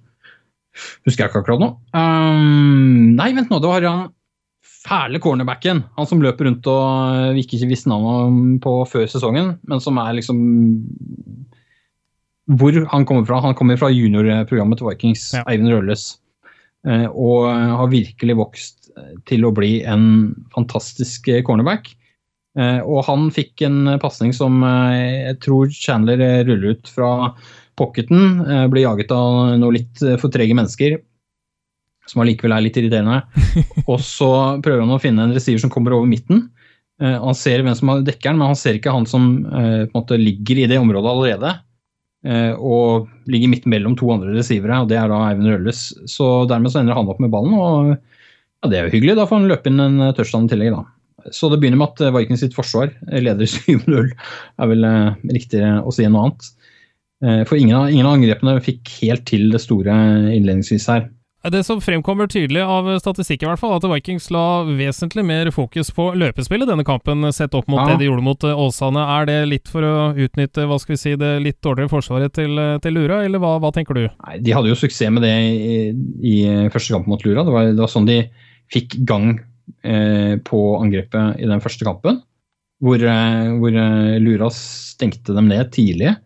[1.05, 1.69] Husker jeg ikke akkurat nå.
[1.93, 4.07] Um, nei, vent nå, det var han
[4.87, 5.83] fæle cornerbacken.
[5.99, 10.17] Han som løper rundt og vi ikke visste navnet på før sesongen, men som er
[10.19, 10.41] liksom
[12.47, 13.41] Hvor han kommer fra.
[13.43, 15.43] Han kommer fra juniorprogrammet til Vikings, Ja.
[15.51, 16.17] Eivind Rølles.
[16.87, 18.93] Eh, og har virkelig vokst
[19.27, 21.91] til å bli en fantastisk eh, cornerback.
[22.57, 27.11] Eh, og han fikk en pasning som eh, jeg tror Chandler eh, ruller ut fra
[27.77, 28.39] pocketen.
[28.47, 31.01] Ble Blir jaget av noen litt eh, for trege mennesker,
[32.11, 33.23] som allikevel er litt irriterende.
[33.91, 34.31] og så
[34.65, 36.47] prøver han å finne en receiver som kommer over midten.
[37.03, 39.91] Uh, han ser hvem som dekker den, men han ser ikke han som uh, på
[39.91, 41.55] en måte ligger i det området allerede.
[42.27, 45.87] Uh, og ligger midt mellom to andre receivere, og det er da Eivind Rølles.
[46.11, 49.19] Så dermed så ender han opp med ballen, og ja, det er jo hyggelig.
[49.19, 50.87] Da får han løpe inn en touchdown i tillegg, da.
[51.35, 54.13] Så det begynner med at Vikings sitt forsvar leder 7-0,
[54.63, 54.87] er vel
[55.27, 56.53] riktigere å si enn noe annet.
[57.49, 59.95] For ingen av, ingen av angrepene fikk helt til det store
[60.37, 61.07] innledningsvis her.
[61.53, 65.93] Det som fremkommer tydelig av statistikk, i hvert fall, at Vikings la vesentlig mer fokus
[65.95, 67.93] på løpespillet denne kampen, sett opp mot Ja.
[67.93, 69.05] det de gjorde mot eh, Åsane.
[69.17, 72.59] Er det litt for å utnytte hva skal vi si, det litt dårligere forsvaret til,
[72.59, 74.09] eh, til Lura, eller hva, hva tenker du?
[74.27, 75.77] Nei, de hadde jo suksess med det i,
[76.27, 76.37] i
[76.75, 77.45] første kamp mot Lura.
[77.47, 78.21] Det var, det var sånn de
[78.73, 79.37] fikk gang
[79.85, 82.23] eh, på angrepet i den første kampen.
[82.83, 86.17] Hvor, eh, hvor eh, Lura stengte dem ned tidlig.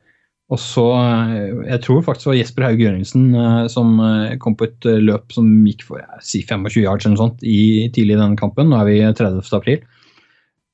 [0.51, 4.57] Og så eh, Jeg tror faktisk det var Jesper Haug Jørgensen eh, som eh, kom
[4.59, 8.21] på et løp som gikk for si 25 yards eller noe sånt i, tidlig i
[8.21, 8.71] denne kampen.
[8.71, 9.41] Nå er vi 30.
[9.57, 9.83] april.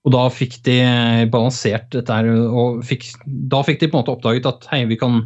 [0.06, 0.76] Og da fikk de
[1.32, 4.98] balansert dette her, og fikk, da fikk de på en måte oppdaget at hei, vi
[5.00, 5.24] kan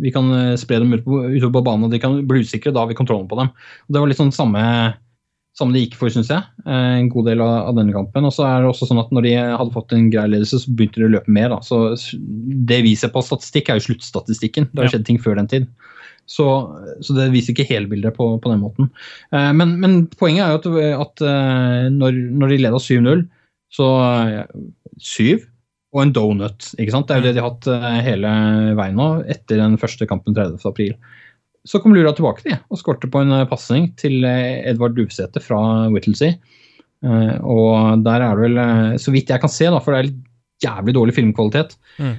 [0.00, 2.72] vi kan spre dem ut utover på banen, og de kan bli usikre.
[2.72, 3.50] Da har vi kontrollen på dem.
[3.52, 4.62] Og det var litt sånn samme,
[5.54, 6.42] samme det gikk for, syns jeg.
[6.66, 8.24] eh, En god del av, denne kampen.
[8.26, 10.72] Og så er det også sånn at når de hadde fått en grei ledelse, så
[10.74, 11.52] begynte de å løpe mer.
[11.54, 11.60] Da.
[11.62, 11.94] Så
[12.68, 14.66] det vi ser på statistikk, er jo sluttstatistikken.
[14.72, 15.68] Det har skjedd ting før den tid.
[16.26, 16.44] Så,
[17.04, 18.90] så det viser ikke helbildet på, på den måten.
[19.30, 23.26] Eh, Men, men poenget er jo at, at eh, når, når de leda 7-0,
[23.74, 23.88] så
[25.00, 25.42] 7
[25.94, 26.72] og en donut.
[26.78, 27.06] ikke sant?
[27.06, 27.66] Det er jo det de har hatt
[28.02, 28.30] hele
[28.74, 30.58] veien nå, etter den første kampen 30.
[31.64, 35.40] Så kom Lura tilbake de, og skårte på en eh, pasning til eh, Edvard Duvsæter
[35.44, 35.58] fra
[35.94, 36.36] Whittlesea.
[37.04, 38.60] Eh, og der er det vel,
[39.00, 40.22] så vidt jeg kan se, da, for det er litt
[40.64, 42.14] jævlig dårlig filmkvalitet, Mm.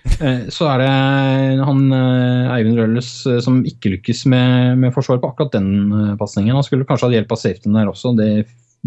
[0.56, 3.10] så er det han Eivind Rølles
[3.44, 6.56] som ikke lykkes med, med forsvaret på akkurat den pasningen.
[6.56, 8.30] Han skulle kanskje hatt hjelp av safetyen der også, det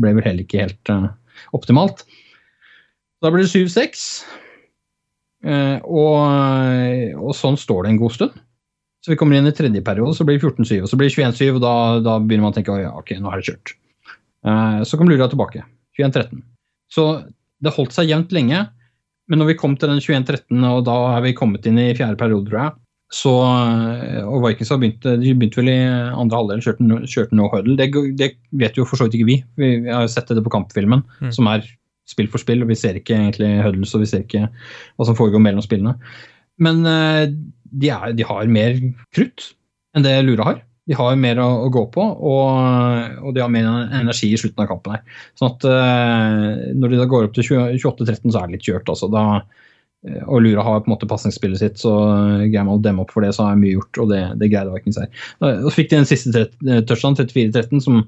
[0.00, 0.92] ble vel heller ikke helt
[1.58, 2.06] optimalt.
[3.20, 4.06] Da blir det 7-6.
[5.44, 8.40] Eh, og, og sånn står det en god stund.
[9.04, 11.14] Så vi kommer inn i tredje periode, så blir det 14-7, og så blir det
[11.16, 13.74] 21-7, og da, da begynner man å tenke at ja, ok, nå er det kjørt.
[14.46, 15.62] Uh, så kom Lura tilbake.
[15.98, 16.42] 21-13.
[16.94, 17.04] Så
[17.62, 18.64] det holdt seg jevnt lenge,
[19.28, 22.18] men når vi kom til den 21-13, og da er vi kommet inn i fjerde
[22.20, 22.76] periode, tror jeg,
[23.08, 27.36] så, eh, og Vikings har begynt, de begynte vel i andre halvdel, kjørte, no- kjørte
[27.38, 27.76] no huddle.
[27.78, 27.86] Det,
[28.20, 28.28] det
[28.60, 29.36] vet jo for så vidt ikke vi.
[29.56, 31.30] Vi vi har jo sett det på kampfilmen, Mm.
[31.32, 31.64] som er
[32.08, 35.16] spill for spill, og vi ser ikke egentlig huddles, og vi ser ikke hva som
[35.16, 35.94] foregår mellom spillene.
[36.60, 37.32] Men eh,
[37.70, 38.80] de, er, de har mer
[39.14, 39.52] krutt
[39.96, 40.64] enn det Lura har.
[40.88, 43.66] De har mer å, å gå på, og, og de har mer
[43.98, 44.96] energi i slutten av kampen.
[44.96, 45.24] her.
[45.36, 47.44] Sånn at uh, Når de da går opp til
[47.76, 48.88] 28-13, så er det litt kjørt.
[48.88, 49.10] altså.
[49.12, 49.24] Da,
[50.08, 51.92] eh, og Lura har på en måte pasningsspillet sitt, så
[52.46, 54.00] greier man å demme opp for det, så er mye gjort.
[54.00, 55.12] Og det, det greide Vikings her.
[55.44, 58.00] Så fikk de den siste eh, touchdown, 34-13, som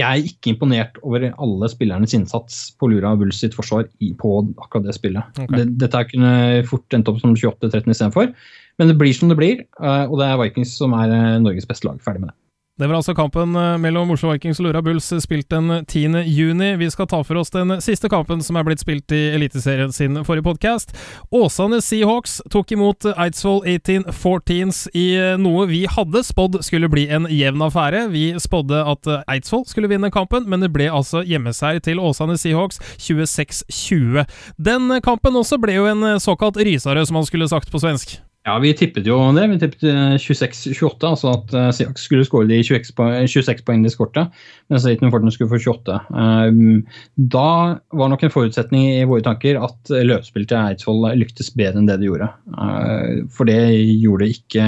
[0.00, 4.14] Jeg er ikke imponert over alle spillernes innsats på Lura og Bulls sitt forsvar i,
[4.16, 5.36] på akkurat det spillet.
[5.36, 5.52] Okay.
[5.58, 6.32] Det, dette kunne
[6.68, 8.32] fort endt opp som 28-13 istedenfor.
[8.80, 11.68] Men det blir som det blir, eh, og det er Vikings som er eh, Norges
[11.68, 12.00] beste lag.
[12.04, 12.36] Ferdig med det.
[12.82, 16.24] Det var altså kampen eh, mellom Oslo Vikings og Lura Bulls eh, spilt den 10.
[16.26, 16.72] juni.
[16.80, 20.18] Vi skal ta for oss den siste kampen som er blitt spilt i Eliteserien sin
[20.26, 20.90] forrige podkast.
[21.30, 27.30] Åsane Seahawks tok imot Eidsvoll 1814s i eh, noe vi hadde spådd skulle bli en
[27.30, 28.08] jevn affære.
[28.10, 32.34] Vi spådde at eh, Eidsvoll skulle vinne kampen, men det ble altså hjemmeseier til Åsane
[32.34, 34.26] Seahawks 26-20.
[34.58, 37.86] Den eh, kampen også ble jo en eh, såkalt rysare, som man skulle sagt på
[37.86, 38.18] svensk.
[38.42, 39.44] Ja, vi tippet jo det.
[39.52, 43.84] Vi tippet eh, 26-28, altså at eh, Seahawks skulle skåre de 26 poeng, 26 poeng
[43.84, 44.24] de skårte,
[44.72, 46.00] mens Aiton Fortner skulle få 28.
[46.10, 46.80] Um,
[47.14, 47.52] Da
[47.94, 52.00] var nok en forutsetning i våre tanker at løpspillet til Eidsvoll lyktes bedre enn det
[52.02, 52.32] det gjorde.
[52.56, 53.60] Uh, For det
[54.02, 54.66] gjorde det ikke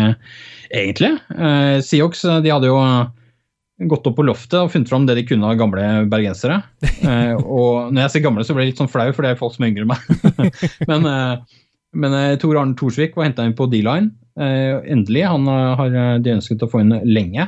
[0.70, 1.12] egentlig.
[1.35, 2.79] Uh, Seahawks eh, de hadde jo
[3.91, 6.61] gått opp på loftet og funnet fram det de kunne av gamle bergensere.
[7.05, 9.41] Eh, og når jeg sier gamle, så blir jeg litt sånn flau, for det er
[9.41, 10.07] folk som er yngre meg.
[10.91, 11.59] men, eh,
[11.95, 14.12] men eh, Tor Arne Thorsvik var henta inn på D-line.
[14.34, 15.20] endelig.
[15.30, 17.45] Han har de ønsket å få inn lenge.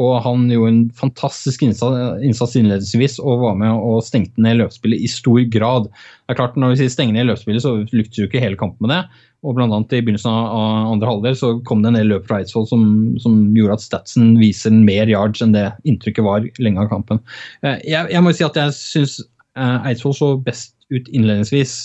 [0.00, 5.10] Og han gjorde en fantastisk innsats innledningsvis og var med og stengte ned løpsspillet i
[5.10, 5.90] stor grad.
[5.90, 8.86] Det er klart Når vi sier stenge ned løpsspillet, så lyktes jo ikke hele kampen
[8.86, 9.02] med det.
[9.44, 12.40] Og blant annet I begynnelsen av andre halvdel så kom det en del løp fra
[12.40, 12.84] Eidsvoll som,
[13.20, 17.22] som, gjorde at statsen viser mer yards enn det inntrykket var lenge av kampen.
[17.64, 19.18] Eh, jeg, jeg må si at jeg syns
[19.58, 21.80] eh, Eidsvoll så best ut innledningsvis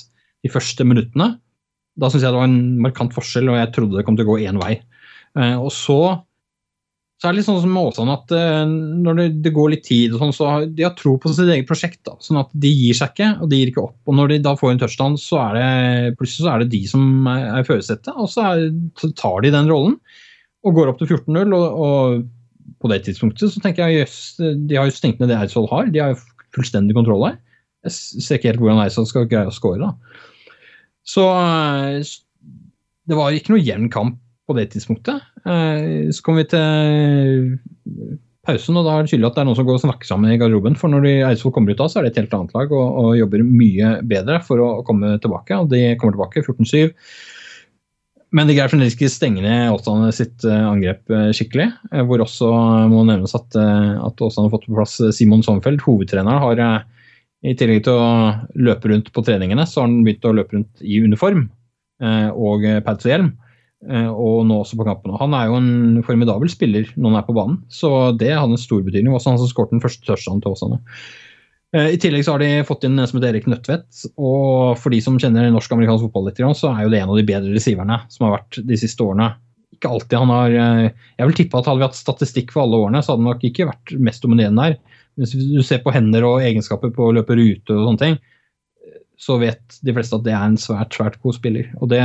[0.45, 1.33] de første minuttene.
[1.95, 4.33] Da syns jeg det var en markant forskjell, og jeg trodde det kom til å
[4.33, 4.77] gå én vei.
[5.39, 5.99] Eh, og så
[7.15, 10.13] så er det litt sånn som Åsan at uh, når det, det, går litt tid,
[10.13, 12.01] og sånn, så de har tro på sitt eget prosjekt.
[12.07, 13.95] da, sånn at De gir seg ikke, og de gir ikke opp.
[14.03, 16.81] og Når de da får en touchdown, så er det plutselig så er det de
[16.91, 18.11] som er, er førersetet.
[18.19, 18.67] Og så, er,
[18.99, 19.95] så, tar de den rollen
[20.65, 21.55] og går opp til 14-0.
[21.55, 22.27] Og, og,
[22.83, 25.87] på det tidspunktet så tenker jeg jøss, de har jo stengt ned det Eidsvoll har.
[25.93, 26.19] De har jo
[26.57, 27.39] fullstendig kontroll her.
[27.87, 29.79] Jeg ser ikke helt hvordan Eidsvoll skal greie å score.
[29.79, 29.93] da.
[31.05, 32.01] Så eh,
[33.05, 35.25] det var ikke noe jevn kamp på det tidspunktet.
[35.45, 37.45] Eh, så kom vi til
[38.45, 40.33] pausen, og da er det tydelig at det er noen som går og snakker sammen
[40.33, 40.77] i garderoben.
[40.77, 43.15] For når Eidsvoll kommer ut da, så er det et helt annet lag og, og
[43.17, 45.61] jobber mye bedre for å komme tilbake.
[45.61, 46.93] Og de kommer tilbake 14-7.
[48.35, 51.69] Men de greier fremdeles ikke stenge ned Åsane sitt eh, angrep eh, skikkelig.
[52.09, 52.49] Hvor også
[52.91, 56.41] må nevnes at, at Åsane har fått på plass Simon Sommerfeld, hovedtreneren.
[56.43, 56.85] har
[57.45, 58.09] i tillegg til å
[58.57, 61.45] løpe rundt på treningene, så har han begynt å løpe rundt i uniform
[62.01, 63.27] og pads og hjelm.
[63.85, 65.13] Eh, og nå også på kampen.
[65.19, 68.61] Han er jo en formidabel spiller når han er på banen, så det hadde en
[68.61, 69.13] stor betydning.
[69.13, 70.79] Også han som skåret den første touchdown til Åsane.
[71.75, 74.05] Eh, I tillegg så har de fått inn en som heter Erik Nødtvedt.
[74.17, 77.27] Og for de som kjenner norsk-amerikansk fotball litt, så er jo det en av de
[77.27, 79.33] bedre receiverne som har vært de siste årene.
[79.75, 82.81] Ikke alltid han har eh, Jeg vil tippe at hadde vi hatt statistikk for alle
[82.87, 84.94] årene, så hadde han nok ikke vært mest dominerende der.
[85.19, 88.17] Hvis du ser på hender og egenskaper på å løpe rute og sånne ting,
[89.21, 91.69] så vet de fleste at det er en svært svært god spiller.
[91.79, 92.01] Og det,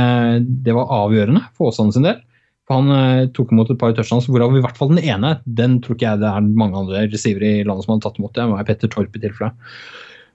[0.65, 2.21] det var avgjørende for Åsane sin del.
[2.69, 5.79] For Han eh, tok imot et par touchdowns, hvorav i hvert fall den ene den
[5.83, 8.33] tror ikke jeg det er mange andre receivere i landet som hadde tatt imot.
[8.37, 9.51] Det var Petter Torp i tilfelle.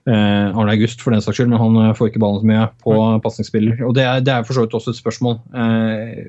[0.07, 2.69] Eh, Arne August for den saks skyld, men han eh, får ikke ballen så mye
[2.85, 3.25] på mm.
[3.25, 3.81] pasningsspiller.
[3.89, 5.41] Og det er, det er for så vidt også et spørsmål.
[5.57, 6.29] Eh,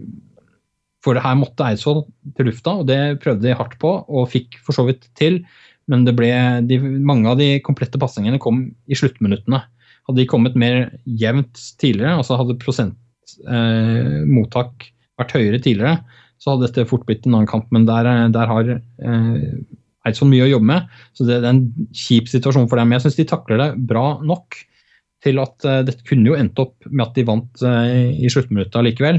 [1.06, 2.06] for her måtte Eidsvoll
[2.38, 5.44] til lufta, og det prøvde de hardt på, og fikk for så vidt til.
[5.92, 6.32] Men ble,
[6.68, 8.58] de, mange av de komplette pasningene kom
[8.88, 9.60] i sluttminuttene.
[10.08, 10.76] Hadde de kommet mer
[11.20, 15.96] jevnt tidligere, altså hadde prosentmottak eh, vært høyere tidligere,
[16.38, 17.68] så hadde dette fort blitt en annen kamp.
[17.76, 19.38] Men der, eh, der har eh,
[20.08, 20.82] Eidsvoll mye å jobbe med,
[21.18, 22.94] så det, det, er en kjip situasjon for dem.
[22.96, 24.48] Jeg syns de takler det bra nok
[25.26, 28.86] til at eh, dette kunne jo endt opp med at de vant eh, i sluttminuttet
[28.86, 29.18] likevel.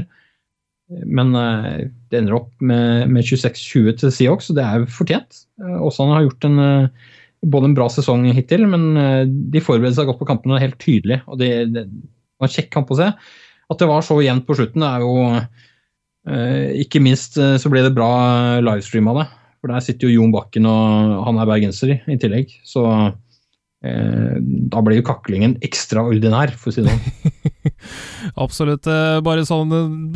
[0.89, 5.43] Men eh, det ender opp med, med 26-20 til Seahawks, og det er fortjent.
[5.59, 6.61] Åsane har gjort en
[7.41, 10.67] både en bra sesong hittil, men eh, de forbereder seg godt på kampene Det er
[10.67, 11.21] helt tydelig.
[11.27, 11.85] og det, det
[12.39, 13.09] var en kjekk kamp å se.
[13.69, 17.71] At det var så jevnt på slutten, det er jo eh, Ikke minst eh, så
[17.71, 18.11] ble det bra
[18.63, 19.27] livestream av det.
[19.59, 22.53] For der sitter jo Jon Bakken, og han er bergenser i, tillegg.
[22.67, 27.35] Så eh, da ble jo kaklingen ekstraordinær, for å si det sånn.
[28.45, 28.87] Absolutt.
[29.23, 29.73] Bare sånn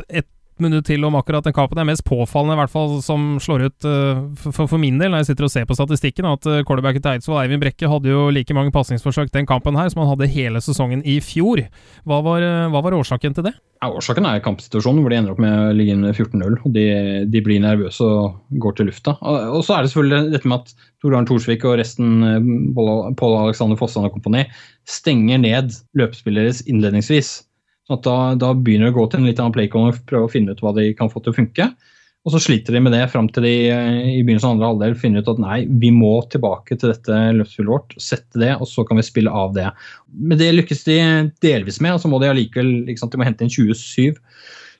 [0.07, 0.27] et
[0.63, 1.77] minutt til om akkurat den kampen.
[1.77, 5.11] Det er mest påfallende, i hvert fall som slår ut uh, for, for, min del,
[5.13, 8.11] når jeg sitter og ser på statistikken, at uh, quarterbacken til Eidsvoll, Eivind Brekke, hadde
[8.11, 11.65] jo like mange pasningsforsøk den kampen her som han hadde hele sesongen i fjor.
[12.07, 13.53] Hva var, uh, hva var årsaken til det?
[13.83, 16.59] Ja, årsaken er kampsituasjonen hvor de ender opp med å ligge inn 14-0.
[16.63, 16.87] og de,
[17.27, 19.17] de, blir nervøse og går til lufta.
[19.19, 22.13] Og, og så er det selvfølgelig dette med at Tor Arne Thorsvik og resten,
[23.19, 24.45] Pål Alexander Fossan og kompani,
[24.87, 27.41] stenger ned løpespilleres innledningsvis.
[27.89, 30.31] Sånn da, da, begynner de å gå til en litt annen playcall og prøve å
[30.31, 31.67] finne ut hva de kan få til å funke.
[32.23, 34.93] Og så sliter de med det fram til de eh, i begynnelsen av andre halvdel
[35.01, 38.85] finner ut at nei, vi må tilbake til dette løpsspillet vårt, sette det, og så
[38.87, 39.67] kan vi spille av det.
[40.15, 40.97] Men det lykkes de
[41.43, 44.21] delvis med, og så må de allikevel liksom, de må hente inn 27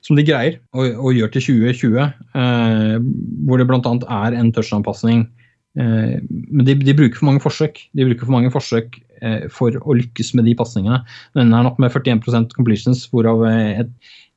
[0.04, 2.00] som de greier, og, og gjør til 2020,
[2.40, 2.96] eh,
[3.44, 3.92] hvor det bl.a.
[4.24, 5.26] er en touchdown-pasning.
[5.78, 7.82] Eh, men de, de, bruker for mange forsøk.
[7.94, 11.00] De bruker for mange forsøk Eh, for å lykkes med de pasningene.
[11.38, 13.88] Den er nok med 41% completions, hvorav eh, jeg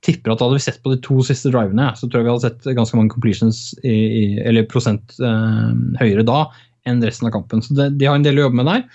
[0.06, 2.46] tipper at hadde vi sett på de to siste drivene, så tror jeg vi hadde
[2.46, 5.74] sett ganske mange completions i, eller prosent eh,
[6.04, 6.46] høyere da
[6.88, 7.64] enn resten av kampen.
[7.66, 8.86] Så det, de har en del å jobbe med der.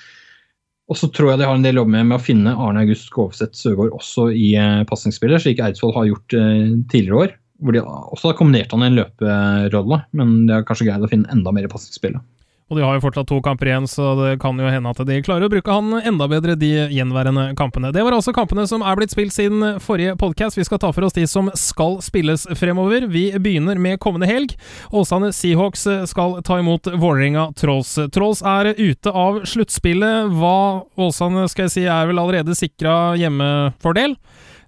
[0.90, 2.86] Og så tror jeg de har en del å jobbe med med å finne Arne
[2.86, 7.38] August Skovseth Søgaard også i eh, pasningsspillet, slik Eidsvoll har gjort eh, tidligere år.
[7.62, 11.10] Hvor de også har kombinert han i en løperolle, men de har kanskje greid å
[11.10, 12.24] finne enda mer i pasningsspillet.
[12.72, 15.18] Og de har jo fortsatt to kamper igjen, så det kan jo hende at de
[15.20, 17.90] klarer å bruke han enda bedre de gjenværende kampene.
[17.92, 20.56] Det var altså kampene som er blitt spilt siden forrige podkast.
[20.56, 23.04] Vi skal ta for oss de som skal spilles fremover.
[23.12, 24.56] Vi begynner med kommende helg.
[24.88, 27.92] Åsane Seahawks skal ta imot Vålerenga Trolls.
[28.16, 30.32] Trolls er ute av sluttspillet.
[30.32, 30.56] Hva
[30.96, 34.16] Åsane skal jeg si er vel allerede sikra hjemmefordel.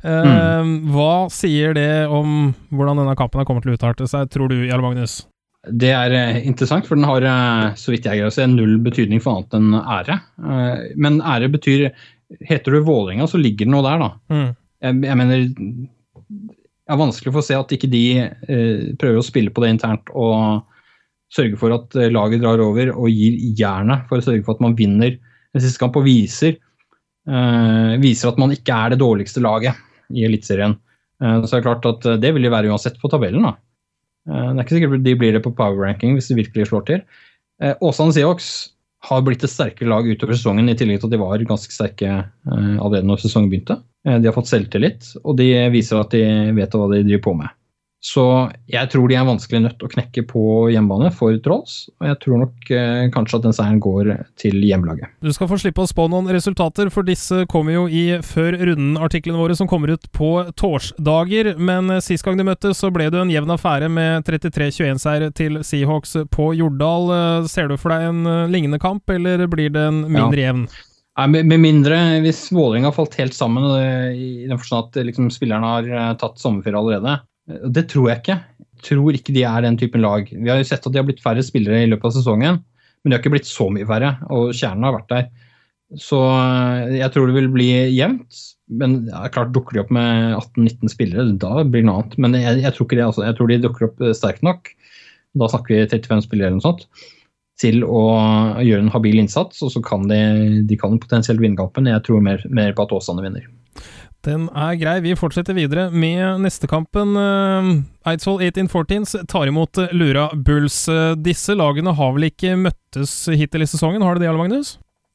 [0.04, 0.90] Mm.
[0.92, 4.66] Hva sier det om hvordan denne kampen har kommet til å utarte seg, tror du,
[4.68, 5.22] Jarl Magnus?
[5.72, 8.76] Det er eh, interessant, for den har, eh, så vidt jeg greier å se, null
[8.84, 10.18] betydning for annet enn ære.
[10.44, 11.88] Eh, men ære betyr
[12.44, 14.08] Heter du Vålerenga, så ligger det noe der, da.
[14.32, 14.46] Mm.
[14.84, 19.26] Jeg, jeg mener Det er vanskelig for å se at ikke de eh, prøver å
[19.26, 20.64] spille på det internt og
[21.34, 24.76] sørge for at laget drar over og gir jernet for å sørge for at man
[24.78, 26.58] vinner en siste kamp og viser,
[27.26, 29.78] eh, viser at man ikke er det dårligste laget
[30.14, 30.76] i Eliteserien.
[31.22, 33.46] Eh, så er det klart at det vil de være uansett på tabellen.
[33.48, 33.54] da.
[34.28, 36.86] Eh, det er ikke sikkert de blir det på power ranking hvis de virkelig slår
[36.90, 37.02] til.
[37.62, 38.52] Eh, Åsane Seahawks
[39.04, 42.08] har blitt et sterkere lag utover sesongen, i tillegg til at de var ganske sterke
[42.08, 43.80] eh, allerede når sesongen begynte.
[44.04, 47.52] De har fått selvtillit, og de viser at de vet hva de driver på med.
[48.04, 48.22] Så
[48.68, 51.86] jeg tror de er vanskelig nødt å knekke på hjemmebane for Trolls.
[52.02, 55.08] Og jeg tror nok eh, kanskje at den seieren går til hjemmelaget.
[55.24, 59.40] Du skal få slippe å spå noen resultater, for disse kommer jo i før runden-artiklene
[59.40, 60.30] våre, som kommer ut på
[60.60, 61.54] torsdager.
[61.56, 65.62] Men eh, sist gang de møttes, så ble det en jevn affære med 33-21-seier til
[65.64, 67.12] Seahawks på Jordal.
[67.16, 70.66] Eh, Ser du for deg en eh, lignende kamp, eller blir det en mindre jevn?
[71.14, 73.64] Nei, med, mindre hvis Vålerenga har falt helt sammen,
[74.12, 77.22] i den forstand at liksom, spillerne har tatt sommerferie allerede.
[77.46, 78.38] Det tror jeg ikke.
[78.60, 80.28] Jeg tror ikke de er den typen lag.
[80.28, 83.10] Vi har jo sett at de har blitt færre spillere i løpet av sesongen, men
[83.10, 85.26] de har ikke blitt så mye færre, og kjernen har vært der.
[86.00, 88.42] Så eh, jeg tror det vil bli jevnt.
[88.80, 92.16] Men ja, klart dukker de opp med 18-19 spillere, da blir det noe annet.
[92.24, 93.08] Men jeg, jeg tror ikke det.
[93.10, 93.26] Altså.
[93.28, 94.72] Jeg tror de dukker opp eh, sterkt nok.
[95.38, 96.86] Da snakker vi 35 spillere eller noe sånt.
[97.60, 98.04] Til å
[98.64, 100.20] gjøre en habil innsats, og så kan de,
[100.66, 101.90] de kan potensielt vinne kampen.
[101.90, 103.46] Jeg tror mer, mer på at Åsane vinner.
[104.24, 104.96] Den er grei.
[105.04, 107.12] Vi fortsetter videre med neste kampen.
[107.12, 110.78] Uh, Eidsvoll 1814s tar imot eh, Lura Bulls.
[110.88, 114.74] Eh, disse lagene har vel ikke møttes hittil i sesongen, har de det, Jarle Magnus?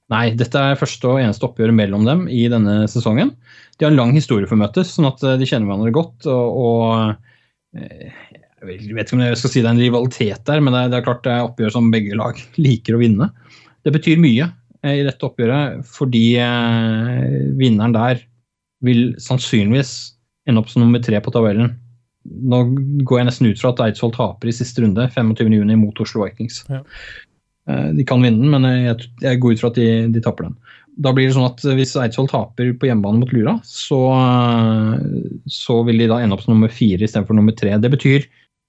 [0.09, 3.35] Nei, dette er første og eneste oppgjør mellom dem i denne sesongen.
[3.77, 6.29] De har en lang historie for møtes, sånn at eh, de kjenner hverandre godt.
[6.29, 8.13] Og, og eh,
[8.59, 10.93] jeg vet ikke om jeg skal si det er en rivalitet der, men det er,
[10.93, 13.29] det er klart det er oppgjør som begge lag liker å vinne.
[13.85, 14.49] Det betyr mye
[14.83, 18.25] eh, i dette oppgjøret, fordi eh, vinneren der
[18.85, 19.93] vil sannsynligvis
[20.49, 21.73] ende opp som nummer tre på tabellen.
[22.29, 22.61] Nå
[23.07, 26.63] går jeg nesten ut fra at Eidsvoll taper i siste runde, 25.6 mot Oslo Vikings.
[26.69, 26.81] Ja.
[27.69, 30.49] Eh, De kan vinne den, men jeg, jeg går ut fra at de, de taper
[30.49, 30.57] den.
[30.99, 34.01] Da blir det sånn at Hvis Eidsvoll taper på hjemmebane mot Lura, så,
[35.47, 37.77] så vil de da ende opp som nummer fire istedenfor nummer tre.
[37.79, 38.27] Det betyr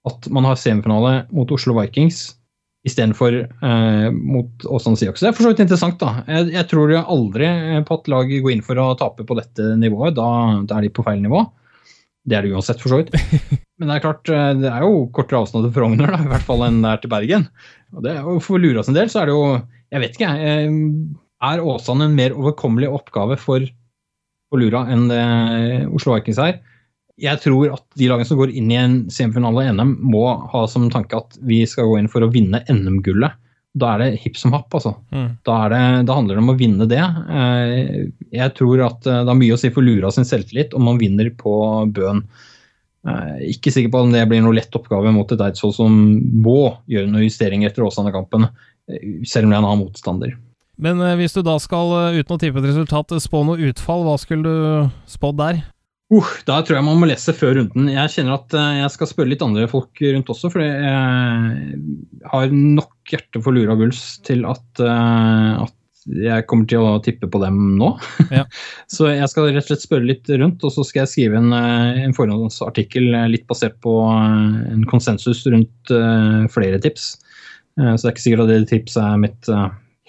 [0.09, 2.31] at man har semifinale mot Oslo Vikings
[2.89, 5.21] istedenfor eh, mot Åsane Seahawks.
[5.21, 5.99] Det er for så vidt interessant.
[6.01, 6.23] da.
[6.29, 7.49] Jeg, jeg tror jeg aldri
[7.89, 10.15] på at laget går inn for å tape på dette nivået.
[10.17, 10.29] Da,
[10.65, 11.43] da er de på feil nivå.
[12.29, 13.13] Det er det uansett, for så vidt.
[13.81, 16.47] Men det er klart, eh, det er jo kortere avstand til Frogner da, i hvert
[16.49, 17.47] fall enn det er til Bergen.
[17.97, 19.45] Og det, jo for Luras en del så er det jo
[19.91, 20.71] Jeg vet ikke, jeg.
[20.71, 23.65] eh, Er Åsane en mer overkommelig oppgave for,
[24.53, 25.21] for Lura enn det
[25.97, 26.59] Oslo Vikings er?
[27.21, 30.65] Jeg tror at de lagene som går inn i en semifinale i NM, må ha
[30.71, 33.37] som tanke at vi skal gå inn for å vinne NM-gullet.
[33.79, 34.97] Da er det hipp som happ, altså.
[35.15, 35.27] Mm.
[35.47, 37.03] Da, er det, da handler det om å vinne det.
[37.39, 40.89] Eh, Jeg tror at eh, det har mye å si for Lura sin selvtillit om
[40.89, 41.53] man vinner på
[41.95, 42.25] Bøen.
[43.07, 46.01] Eh, Ikke sikker på om det blir noe lett oppgave mot et Eidsvoll som
[46.43, 46.59] må
[46.91, 48.49] gjøre noen justeringer etter Åsane-kampen,
[49.23, 50.35] selv om det er en annen motstander.
[50.81, 54.49] Men hvis du da skal, uten å tippe et resultat, spå noe utfall, hva skulle
[54.51, 55.61] du spådd der?
[56.11, 57.91] Uh, da tror jeg man må lese før runden.
[57.93, 61.77] Jeg kjenner at eh, jeg skal spørre litt andre folk rundt også, for jeg
[62.33, 65.77] har nok hjerte for Lura Bulls til at, eh, at
[66.11, 67.93] jeg kommer til å tippe på dem nå.
[68.35, 68.43] Ja.
[68.95, 71.55] så jeg skal rett og slett spørre litt rundt, og så skal jeg skrive en,
[71.55, 75.95] eh, en forhåndsartikkel litt basert på en konsensus rundt
[76.51, 77.13] flere tips.
[77.79, 79.55] Så det er ikke sikkert at det tipset er mitt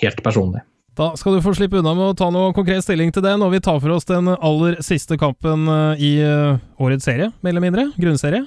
[0.01, 0.65] helt personlig.
[0.99, 3.53] Da skal du få slippe unna med å ta noe konkret stilling til det når
[3.53, 7.63] vi tar for oss den aller siste kampen eh, i eh, årets serie, mer eller
[7.63, 7.87] mindre.
[8.01, 8.43] Grunnserie.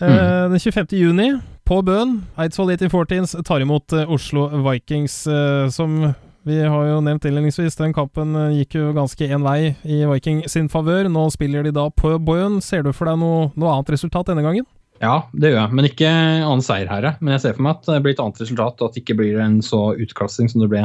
[0.00, 0.52] Mm.
[0.54, 0.86] Den 25.
[0.96, 1.26] juni,
[1.70, 6.00] på Bøen, Eidsvoll 1814s tar imot eh, Oslo Vikings, eh, som
[6.48, 7.76] vi har jo nevnt innledningsvis.
[7.78, 11.06] Den kampen eh, gikk jo ganske én vei i Viking sin favør.
[11.06, 12.58] Nå spiller de da på Bøen.
[12.64, 14.66] Ser du for deg noe, noe annet resultat denne gangen?
[14.98, 17.06] Ja, det gjør jeg, men ikke annen her.
[17.20, 19.20] Men jeg ser for meg at det blir et annet resultat, og at det ikke
[19.22, 20.82] blir en så utklassing som det ble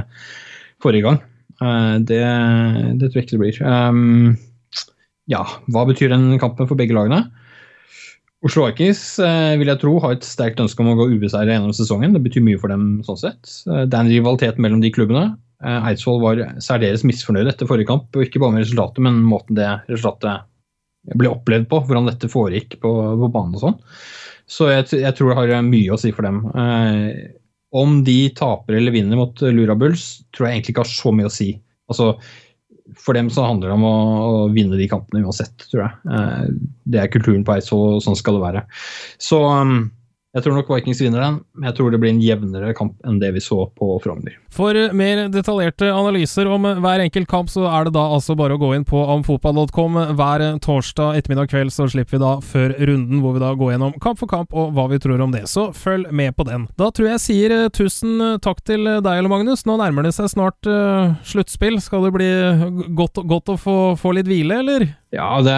[0.83, 1.21] forrige gang.
[1.61, 2.21] Eh, Det,
[2.99, 3.59] det tror jeg ikke det blir.
[3.63, 4.35] Um,
[5.31, 7.25] ja, hva betyr den kampen for begge lagene?
[8.45, 11.73] Oslo Arkis eh, vil jeg tro har et sterkt ønske om å gå ubeseiret gjennom
[11.73, 12.13] sesongen.
[12.13, 13.55] Det betyr mye for dem sånn sett.
[13.65, 15.31] Det er en rivalitet mellom de klubbene.
[15.65, 19.69] Eidsvoll var særdeles misfornøyd etter forrige kamp, og ikke bare med resultatet, men måten det
[19.87, 20.45] resultatet
[21.17, 23.79] ble opplevd på, hvordan dette foregikk på, på banen og sånn.
[24.45, 26.43] Så jeg, jeg tror det har mye å si for dem.
[26.53, 27.33] Eh,
[27.75, 31.29] om de taper eller vinner mot Lura Bulls, tror jeg egentlig ikke har så mye
[31.29, 31.49] å si.
[31.91, 32.13] Altså,
[33.01, 33.95] for dem så handler det om å,
[34.25, 36.15] å, vinne de kampene uansett, tror jeg.
[36.15, 36.47] Eh,
[36.93, 38.63] det er kulturen på Eidsvoll, og sånn skal det være.
[39.21, 39.77] Så um,
[40.35, 43.21] jeg tror nok Vikings vinner den, men jeg tror det blir en jevnere kamp enn
[43.21, 44.35] det vi så på Frogner.
[44.51, 48.59] For mer detaljerte analyser om hver enkelt kamp, så er det da altså bare å
[48.59, 53.37] gå inn på amfotball.com hver torsdag ettermiddag kveld, så slipper vi da før runden, hvor
[53.37, 55.45] vi da går gjennom kamp for kamp og hva vi tror om det.
[55.51, 56.67] Så følg med på den.
[56.75, 59.63] Da tror jeg jeg sier eh, tusen takk til deg, eller Magnus.
[59.67, 61.79] Nå nærmer det seg snart uh, sluttspill.
[61.83, 62.29] Skal det bli
[62.97, 64.89] godt, godt å få, få litt hvile, eller?
[65.15, 65.55] Ja, det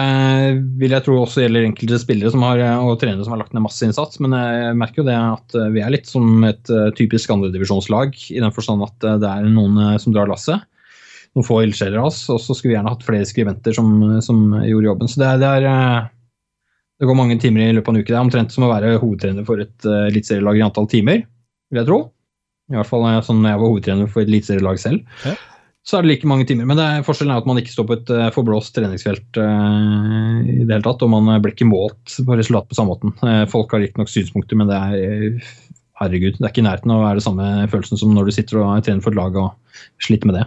[0.78, 3.82] vil jeg tro også gjelder enkelte spillere har, og trenere som har lagt ned masse
[3.86, 4.20] innsats.
[4.22, 8.14] Men jeg merker jo det at vi er litt som et eh, typisk andredivisjonslag.
[8.30, 10.62] I den forstand at eh, det er noen eh, som drar lasset.
[11.34, 12.20] Noen få ildsjeler av oss.
[12.30, 13.90] Og så skulle vi gjerne hatt flere skribenter som,
[14.24, 15.10] som gjorde jobben.
[15.10, 16.06] Så det, det, er,
[17.02, 18.12] det går mange timer i løpet av en uke.
[18.12, 21.26] Det er omtrent som å være hovedtrener for et eliteserielag i antall timer,
[21.72, 22.02] vil jeg tro.
[22.68, 25.18] I hvert fall sånn jeg var hovedtrener for et eliteserielag selv.
[25.26, 25.38] Ja
[25.88, 26.66] så er det like mange timer.
[26.68, 30.42] Men det er, forskjellen er at man ikke står på et uh, forblåst treningsfelt uh,
[30.44, 31.04] i det hele tatt.
[31.04, 33.14] Og man blir ikke målt på resultat på samme måten.
[33.22, 35.54] Uh, folk har riktignok synspunkter, men det er
[35.98, 38.36] herregud, det er ikke i nærheten av å være det samme følelsen som når du
[38.36, 40.44] sitter og trener for et lag og sliter med det.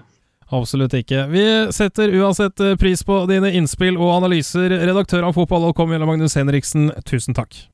[0.51, 1.25] Absolutt ikke.
[1.31, 1.43] Vi
[1.75, 4.77] setter uansett pris på dine innspill og analyser.
[4.83, 7.65] Redaktør av fotball.com, Magnus Henriksen, tusen takk.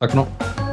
[0.00, 0.65] Takk for nå.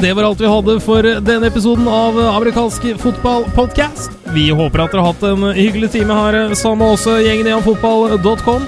[0.00, 4.10] Det var alt vi hadde for denne episoden av amerikansk fotballpodkast.
[4.34, 7.54] Vi håper at dere har hatt en hyggelig time her sammen med oss, gjengen i
[7.56, 8.66] amfotball.com.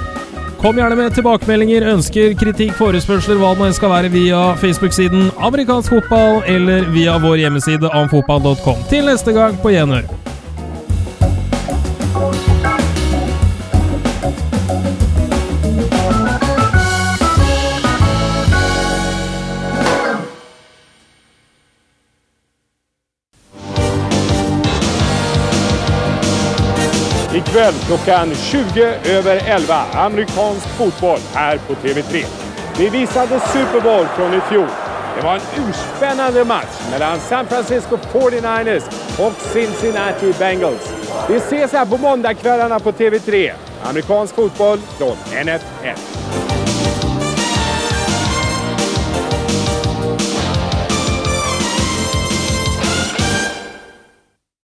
[0.58, 5.92] Kom gjerne med tilbakemeldinger, ønsker, kritikk, forespørsler, hva det nå skal være via Facebook-siden Amerikansk
[5.94, 8.80] fotball eller via vår hjemmeside amfotball.com.
[8.90, 10.08] Til neste gang, på gjenhør.
[27.58, 29.74] Ikväll klockan 20 över 11.
[29.92, 32.26] Amerikansk fotboll här på TV3.
[32.78, 34.68] Vi visade Super Bowl från i fjol.
[35.16, 38.82] Det var en urspännande match mellan San Francisco 49ers
[39.18, 40.92] och Cincinnati Bengals.
[41.28, 43.52] Vi ses här på måndagskvällarna på TV3.
[43.82, 46.57] Amerikansk fotboll från NFL.